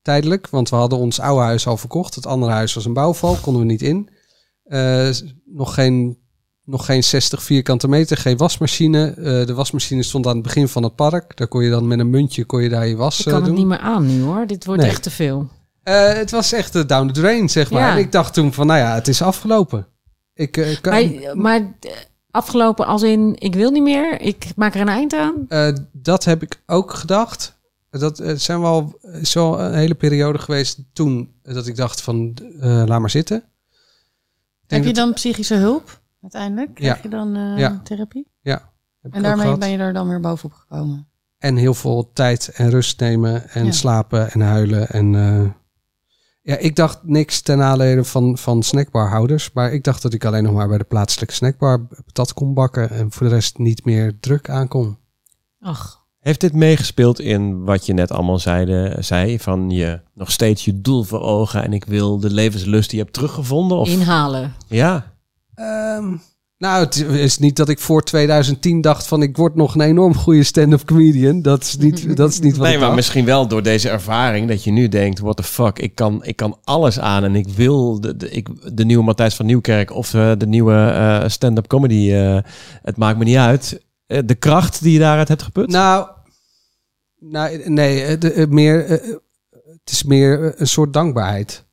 [0.01, 0.49] Tijdelijk.
[0.49, 2.15] Want we hadden ons oude huis al verkocht.
[2.15, 3.35] Het andere huis was een bouwval.
[3.35, 4.09] Konden we niet in.
[4.63, 5.09] Eh,
[5.45, 6.17] nog, geen,
[6.67, 8.17] nog geen 60 vierkante meter.
[8.17, 9.07] Geen wasmachine.
[9.09, 11.37] Eh, de wasmachine stond aan het begin van het park.
[11.37, 13.41] Daar kon je dan met een muntje kon je daar je was Ik eh, kan
[13.41, 13.59] het doen.
[13.59, 14.47] niet meer aan nu hoor.
[14.47, 14.89] Dit wordt Nee.
[14.91, 15.49] echt te veel.
[15.83, 17.81] Eh, het was echt eh, down the drain, zeg maar.
[17.81, 17.91] Ja.
[17.91, 19.87] En ik dacht toen van, nou ja, het is afgelopen.
[20.33, 21.91] Ik, eh, kan, Maar, maar eh,
[22.31, 24.21] afgelopen als in, ik wil niet meer.
[24.21, 25.45] Ik maak er een eind aan.
[25.47, 27.55] Eh, dat heb ik ook gedacht.
[27.89, 32.83] Dat eh, zijn wel zo een hele periode geweest toen dat ik dacht van eh,
[32.85, 33.43] laat maar zitten.
[34.67, 36.75] Denk Heb je dat- dan psychische hulp uiteindelijk?
[36.75, 36.99] Krijg Ja.
[37.03, 37.79] je dan eh, Ja.
[37.83, 38.27] therapie?
[38.41, 38.61] heb
[39.11, 39.59] ik En daarmee gehad.
[39.59, 41.07] ben je er dan weer bovenop gekomen.
[41.37, 43.71] En heel veel tijd en rust nemen en Ja.
[43.71, 44.89] slapen en huilen.
[44.89, 45.49] En eh,
[46.41, 49.51] ja, ik dacht niks ten nadele van, van snackbarhouders.
[49.53, 52.89] Maar ik dacht dat ik alleen nog maar bij de plaatselijke snackbar patat kon bakken.
[52.89, 54.97] En voor de rest niet meer druk aankon.
[55.59, 59.39] Ach, Heeft dit meegespeeld in wat je net allemaal zeide, zei?
[59.39, 63.03] Van je nog steeds je doel voor ogen en ik wil de levenslust die je
[63.03, 63.77] hebt teruggevonden?
[63.77, 63.87] Of?
[63.89, 64.53] inhalen.
[64.67, 65.15] Ja.
[65.57, 66.15] Ehm,
[66.57, 70.15] nou, het is niet dat ik voor 2010 dacht van ik word nog een enorm
[70.15, 71.41] goede stand-up comedian.
[71.41, 72.95] Dat is niet, dat is niet wat Nee, ik maar dacht.
[72.99, 76.35] misschien wel door deze ervaring dat je nu denkt, what the fuck, ik kan, ik
[76.35, 80.13] kan alles aan en ik wil de, de, ik, de nieuwe Matthijs van Nieuwkerk of
[80.13, 82.11] eh, de nieuwe eh, stand-up comedy.
[82.13, 82.39] eh,
[82.81, 83.81] het maakt me niet uit.
[84.05, 85.69] Eh, de kracht die je daaruit hebt geput?
[85.69, 86.07] Nou,
[87.19, 88.87] nou nee, de, meer,
[89.63, 91.65] het is meer een soort dankbaarheid.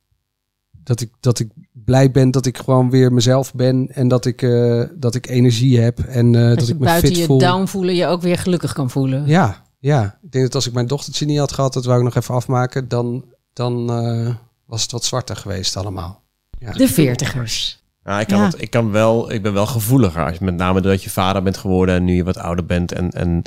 [0.83, 1.49] Dat ik, dat ik
[1.85, 5.79] blij ben dat ik gewoon weer mezelf ben en dat ik, eh, dat ik energie
[5.79, 7.37] heb en eh, Dat, ik me buiten fit je voel.
[7.39, 9.27] down voelen je ook weer gelukkig kan voelen.
[9.27, 10.17] Ja, ja.
[10.21, 12.35] Ik denk dat als ik mijn dochtertje niet had gehad, dat wou ik nog even
[12.35, 16.23] afmaken, dan, dan eh, was het wat zwarter geweest allemaal.
[16.59, 16.71] Ja.
[16.71, 17.83] De veertigers.
[18.03, 18.45] Nou, ik, kan Ja.
[18.45, 20.25] het, ik, kan wel, ik ben wel gevoeliger.
[20.25, 22.91] Als je, met name doordat je vader bent geworden en nu je wat ouder bent.
[22.91, 23.41] En, en,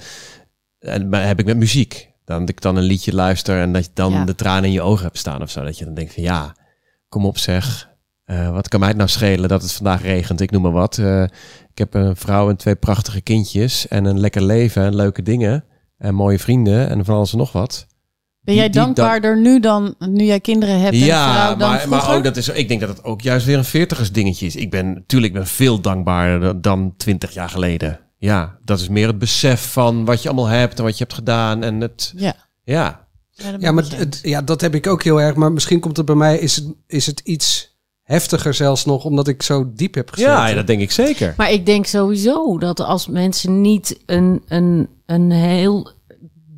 [0.78, 2.08] en maar heb ik met muziek.
[2.24, 4.24] Dan dat ik dan een liedje luister en dat je dan Ja.
[4.24, 5.64] de tranen in je ogen hebt staan of zo.
[5.64, 6.54] Dat je dan denkt van ja,
[7.08, 7.87] kom op zeg.
[8.28, 10.40] Eh, wat kan mij het nou schelen dat het vandaag regent?
[10.40, 10.98] Ik noem maar wat.
[10.98, 11.22] Eh,
[11.72, 13.88] ik heb een vrouw en twee prachtige kindjes.
[13.88, 15.64] En een lekker leven en leuke dingen.
[15.98, 17.86] En mooie vrienden en van alles en nog wat.
[18.40, 21.58] Ben jij die dankbaarder nu dan nu jij kinderen hebt en een vrouw Ja, dan
[21.68, 22.06] maar, vroeger?
[22.06, 24.56] maar ook dat is, ik denk dat het ook juist weer een veertigers dingetje is.
[24.56, 28.00] Ik ben natuurlijk ben veel dankbaarder dan- twintig jaar geleden.
[28.18, 31.14] Ja, dat is meer het besef van wat je allemaal hebt en wat je hebt
[31.16, 31.62] gedaan.
[31.62, 32.34] En het, Ja.
[32.64, 35.34] ja, Ja, Ja, maar het, ja, dat heb ik ook heel erg.
[35.34, 37.77] Maar misschien komt het bij mij, is het, is het iets
[38.08, 40.32] heftiger zelfs nog, omdat ik zo diep heb gezeten.
[40.32, 41.34] ja, dat denk ik zeker.
[41.36, 45.90] Maar ik denk sowieso dat als mensen niet een, een, een heel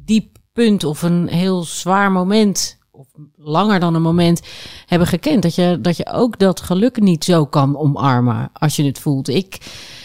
[0.04, 4.40] diep punt of een heel zwaar moment, of langer dan een moment,
[4.86, 8.84] hebben gekend, dat je, dat je ook dat geluk niet zo kan omarmen als je
[8.84, 9.28] het voelt.
[9.28, 9.58] Ik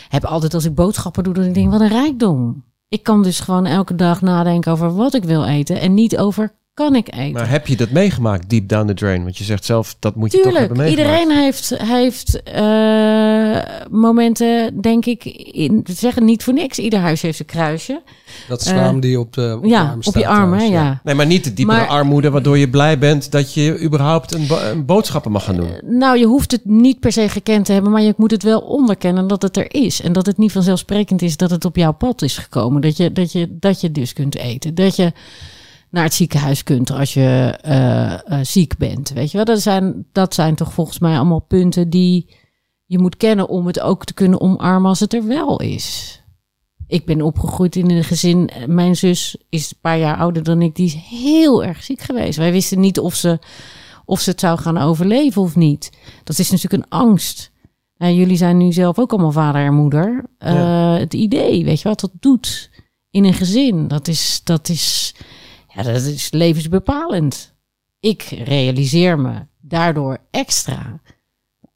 [0.10, 2.64] heb altijd als ik boodschappen doe, dat ik denk, wat een rijkdom.
[2.88, 6.56] Ik kan dus gewoon elke dag nadenken over wat ik wil eten en niet over
[6.76, 7.32] kan ik eten.
[7.32, 9.24] Maar heb je dat meegemaakt, deep down the drain?
[9.24, 11.10] Want je zegt zelf, dat moet je toch hebben meegemaakt.
[11.10, 13.58] iedereen heeft, heeft eh,
[13.92, 16.78] momenten, denk ik, in, we zeggen niet voor niks.
[16.80, 18.02] Ieder huis heeft een kruisje.
[18.48, 20.58] Dat is Eh, die op de, op de ja, arm op staat je arm, hè,
[20.58, 21.02] trouwens, ja.
[21.04, 24.48] Nee, maar niet de diepere Maar- armoede waardoor je blij bent dat je überhaupt een,
[24.48, 25.70] bo- een boodschappen mag gaan doen.
[25.84, 28.60] Nou, je hoeft het niet per se gekend te hebben, maar je moet het wel
[28.60, 30.02] onderkennen dat het er is.
[30.02, 32.82] En dat het niet vanzelfsprekend is dat het op jouw pad is gekomen.
[32.82, 34.76] Dat je, dat je, dat je dus kunt eten.
[34.76, 35.12] Dat je
[35.96, 39.10] naar het ziekenhuis kunt als je eh, eh, ziek bent.
[39.10, 42.36] Weet je wel, dat zijn, dat zijn toch volgens mij allemaal punten die
[42.86, 46.20] je moet kennen om het ook te kunnen omarmen als het er wel is.
[46.88, 48.50] Ik ben opgegroeid in een gezin.
[48.68, 50.76] Mijn zus is een paar jaar ouder dan ik.
[50.76, 52.38] Die is heel erg ziek geweest.
[52.38, 53.40] Wij wisten niet of ze,
[54.06, 55.90] of ze het zou gaan overleven of niet.
[56.24, 57.52] Dat is natuurlijk een angst.
[57.98, 60.26] Nou, jullie zijn nu zelf ook allemaal vader en moeder.
[60.38, 60.96] Eh.
[60.96, 62.70] Het idee, weet je wat dat doet
[63.10, 63.88] in een gezin.
[63.88, 65.16] Dat is, dat is,
[65.76, 67.54] ja, dat is levensbepalend.
[68.00, 71.02] Ik realiseer me daardoor extra.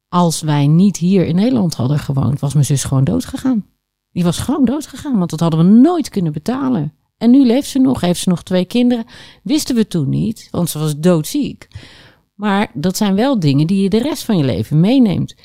[0.08, 3.66] Als wij niet hier in Nederland hadden gewoond, was mijn zus gewoon dood gegaan.
[4.12, 6.94] Die was gewoon dood gegaan, want dat hadden we nooit kunnen betalen.
[7.18, 9.06] En nu leeft ze nog, heeft ze nog twee kinderen.
[9.44, 11.68] Wisten we toen niet, want ze was doodziek.
[12.34, 15.36] Maar dat zijn wel dingen die je de rest van je leven meeneemt.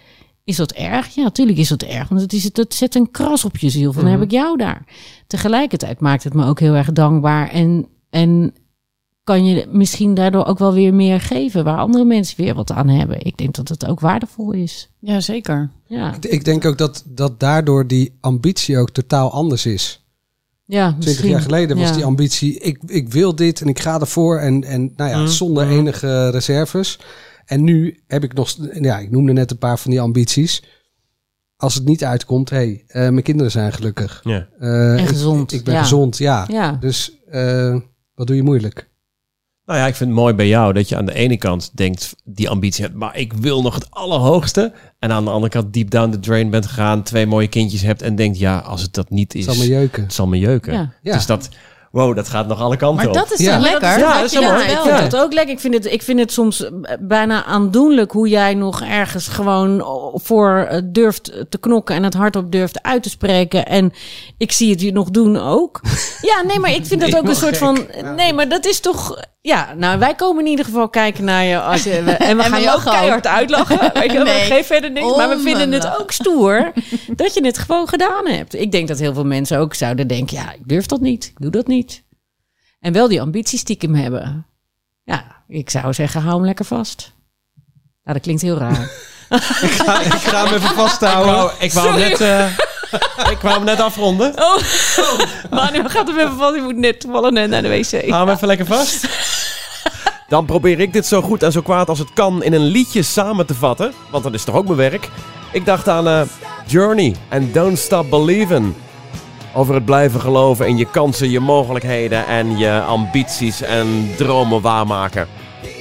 [0.45, 1.15] Is dat erg?
[1.15, 2.09] Ja, natuurlijk is dat erg.
[2.09, 3.93] Want het, is, dat zet een kras op je ziel.
[3.93, 4.85] Van dan heb ik jou daar.
[5.27, 7.49] Tegelijkertijd maakt het me ook heel erg dankbaar.
[7.49, 8.55] En, en
[9.25, 11.65] kan je misschien daardoor ook wel weer meer geven.
[11.65, 13.25] Waar andere mensen weer wat aan hebben.
[13.27, 14.91] Ik denk dat het ook waardevol is.
[14.99, 15.71] Ja, zeker.
[15.87, 20.05] Ja, Ik- Ik denk ook dat, dat daardoor die ambitie ook totaal anders is.
[20.65, 21.31] ja Twintig misschien.
[21.31, 21.95] jaar geleden was Ja.
[21.95, 24.39] die ambitie, ik, ik wil dit en ik ga ervoor.
[24.39, 25.27] En, en nou ja, Mm.
[25.27, 25.73] zonder Mm.
[25.73, 26.99] enige reserves.
[27.45, 30.63] En nu heb ik nog, ja, ik noemde net een paar van die ambities.
[31.57, 34.21] Als het niet uitkomt, hé, hey, eh, mijn kinderen zijn gelukkig.
[34.25, 34.49] Ja.
[34.59, 35.81] Eh, ik- gezond, Ik, ben ja.
[35.83, 36.45] gezond, ja.
[36.51, 36.73] Ja.
[36.73, 37.77] Dus eh,
[38.15, 38.93] wat doe je moeilijk?
[39.67, 42.17] Nou ja, ik vind het mooi bij jou dat je aan de ene kant denkt,
[42.25, 44.73] die ambitie hebt, maar ik wil nog het allerhoogste.
[44.99, 48.03] En aan de andere kant deep down the drain bent gegaan, twee mooie kindjes hebt
[48.03, 50.03] en denkt, ja, als het dat niet is, Het zal me jeuken.
[50.03, 50.73] het zal me jeuken.
[50.73, 50.93] Ja.
[51.03, 51.13] Ja.
[51.15, 51.49] Dus dat,
[51.95, 53.29] wow, dat gaat nog alle kanten Maar op.
[53.29, 53.59] dat is Ja.
[53.59, 53.99] lekker?
[53.99, 54.71] Ja, dat is je wel dat mooi.
[54.73, 55.55] ik vind het ook lekker.
[55.55, 56.71] Ik vind het, ik vind het soms eh,
[57.01, 59.85] bijna aandoenlijk hoe jij nog ergens gewoon
[60.15, 63.67] voor eh, durft te knokken en het hardop durft uit te spreken.
[63.67, 63.93] En
[64.39, 65.81] ik zie het je nog doen ook.
[66.21, 67.87] Ja, nee, maar ik vind dat ook een soort van.
[68.17, 69.17] Nee, maar dat is toch.
[69.47, 71.61] Ja, nou, wij komen in ieder geval kijken naar je.
[71.61, 73.79] Als je en we En gaan we je ook keihard uitlachen.
[73.93, 74.41] Weet je, wel, Nee.
[74.41, 75.17] we geven verder niks.
[75.17, 76.73] Maar we vinden het ook stoer
[77.17, 78.55] dat je het gewoon gedaan hebt.
[78.55, 81.25] Ik denk dat heel veel mensen ook zouden denken: ja, ik durf dat niet.
[81.25, 82.05] Ik doe dat niet.
[82.81, 84.47] En wel die ambitie stiekem hebben.
[85.03, 87.13] Ja, ik zou zeggen, hou hem lekker vast.
[88.05, 88.81] Nou, dat klinkt heel raar.
[89.63, 91.35] ik, ga, ik ga hem even vasthouden.
[91.35, 94.33] Ik wou, ik wou, hem net, eh, ik wou hem net afronden.
[94.43, 94.57] Oh,
[95.51, 96.55] maar nu gaat hem even vast.
[96.55, 97.91] Je moet net toevallig net naar de wc.
[98.11, 99.07] Hou hem even lekker vast.
[100.29, 103.03] Dan probeer ik dit zo goed en zo kwaad als het kan in een liedje
[103.03, 103.93] samen te vatten.
[104.11, 105.09] Want dat is toch ook mijn werk.
[105.53, 106.23] Ik dacht aan eh,
[106.67, 108.75] Journey en Don't Stop Believing.
[109.55, 115.29] Over het blijven geloven in je kansen, je mogelijkheden en je ambities en dromen waarmaken.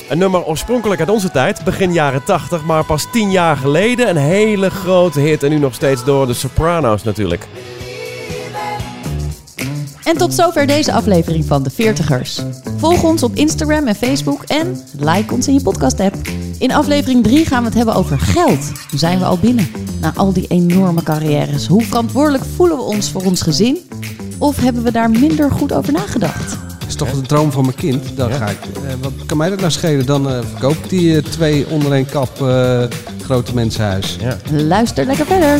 [0.10, 4.18] Een nummer oorspronkelijk uit onze tijd, begin jaren 80, maar pas 10 jaar geleden een
[4.18, 7.48] hele grote hit en nu nog steeds door de Sopranos natuurlijk.
[10.04, 12.42] En tot zover deze aflevering van De Veertigers.
[12.78, 16.16] Volg ons op Instagram en Facebook en like ons in je podcast-app.
[16.58, 18.72] In aflevering 3 gaan we het hebben over geld.
[18.90, 19.68] Hoe zijn we al binnen?
[20.02, 21.68] Na al die enorme carrières.
[21.68, 23.78] Hoe verantwoordelijk voelen we ons voor ons gezin?
[24.38, 26.58] Of hebben we daar minder goed over nagedacht?
[26.80, 28.18] Dat is toch een droom van mijn kind.
[28.18, 30.06] Dan ga ik, eh, wat kan mij dat nou schelen?
[30.06, 32.84] Dan eh, verkoop ik die eh, twee onder één kap eh,
[33.24, 34.18] grote mensenhuis.
[34.20, 34.38] Ja.
[34.52, 35.60] Luister lekker verder.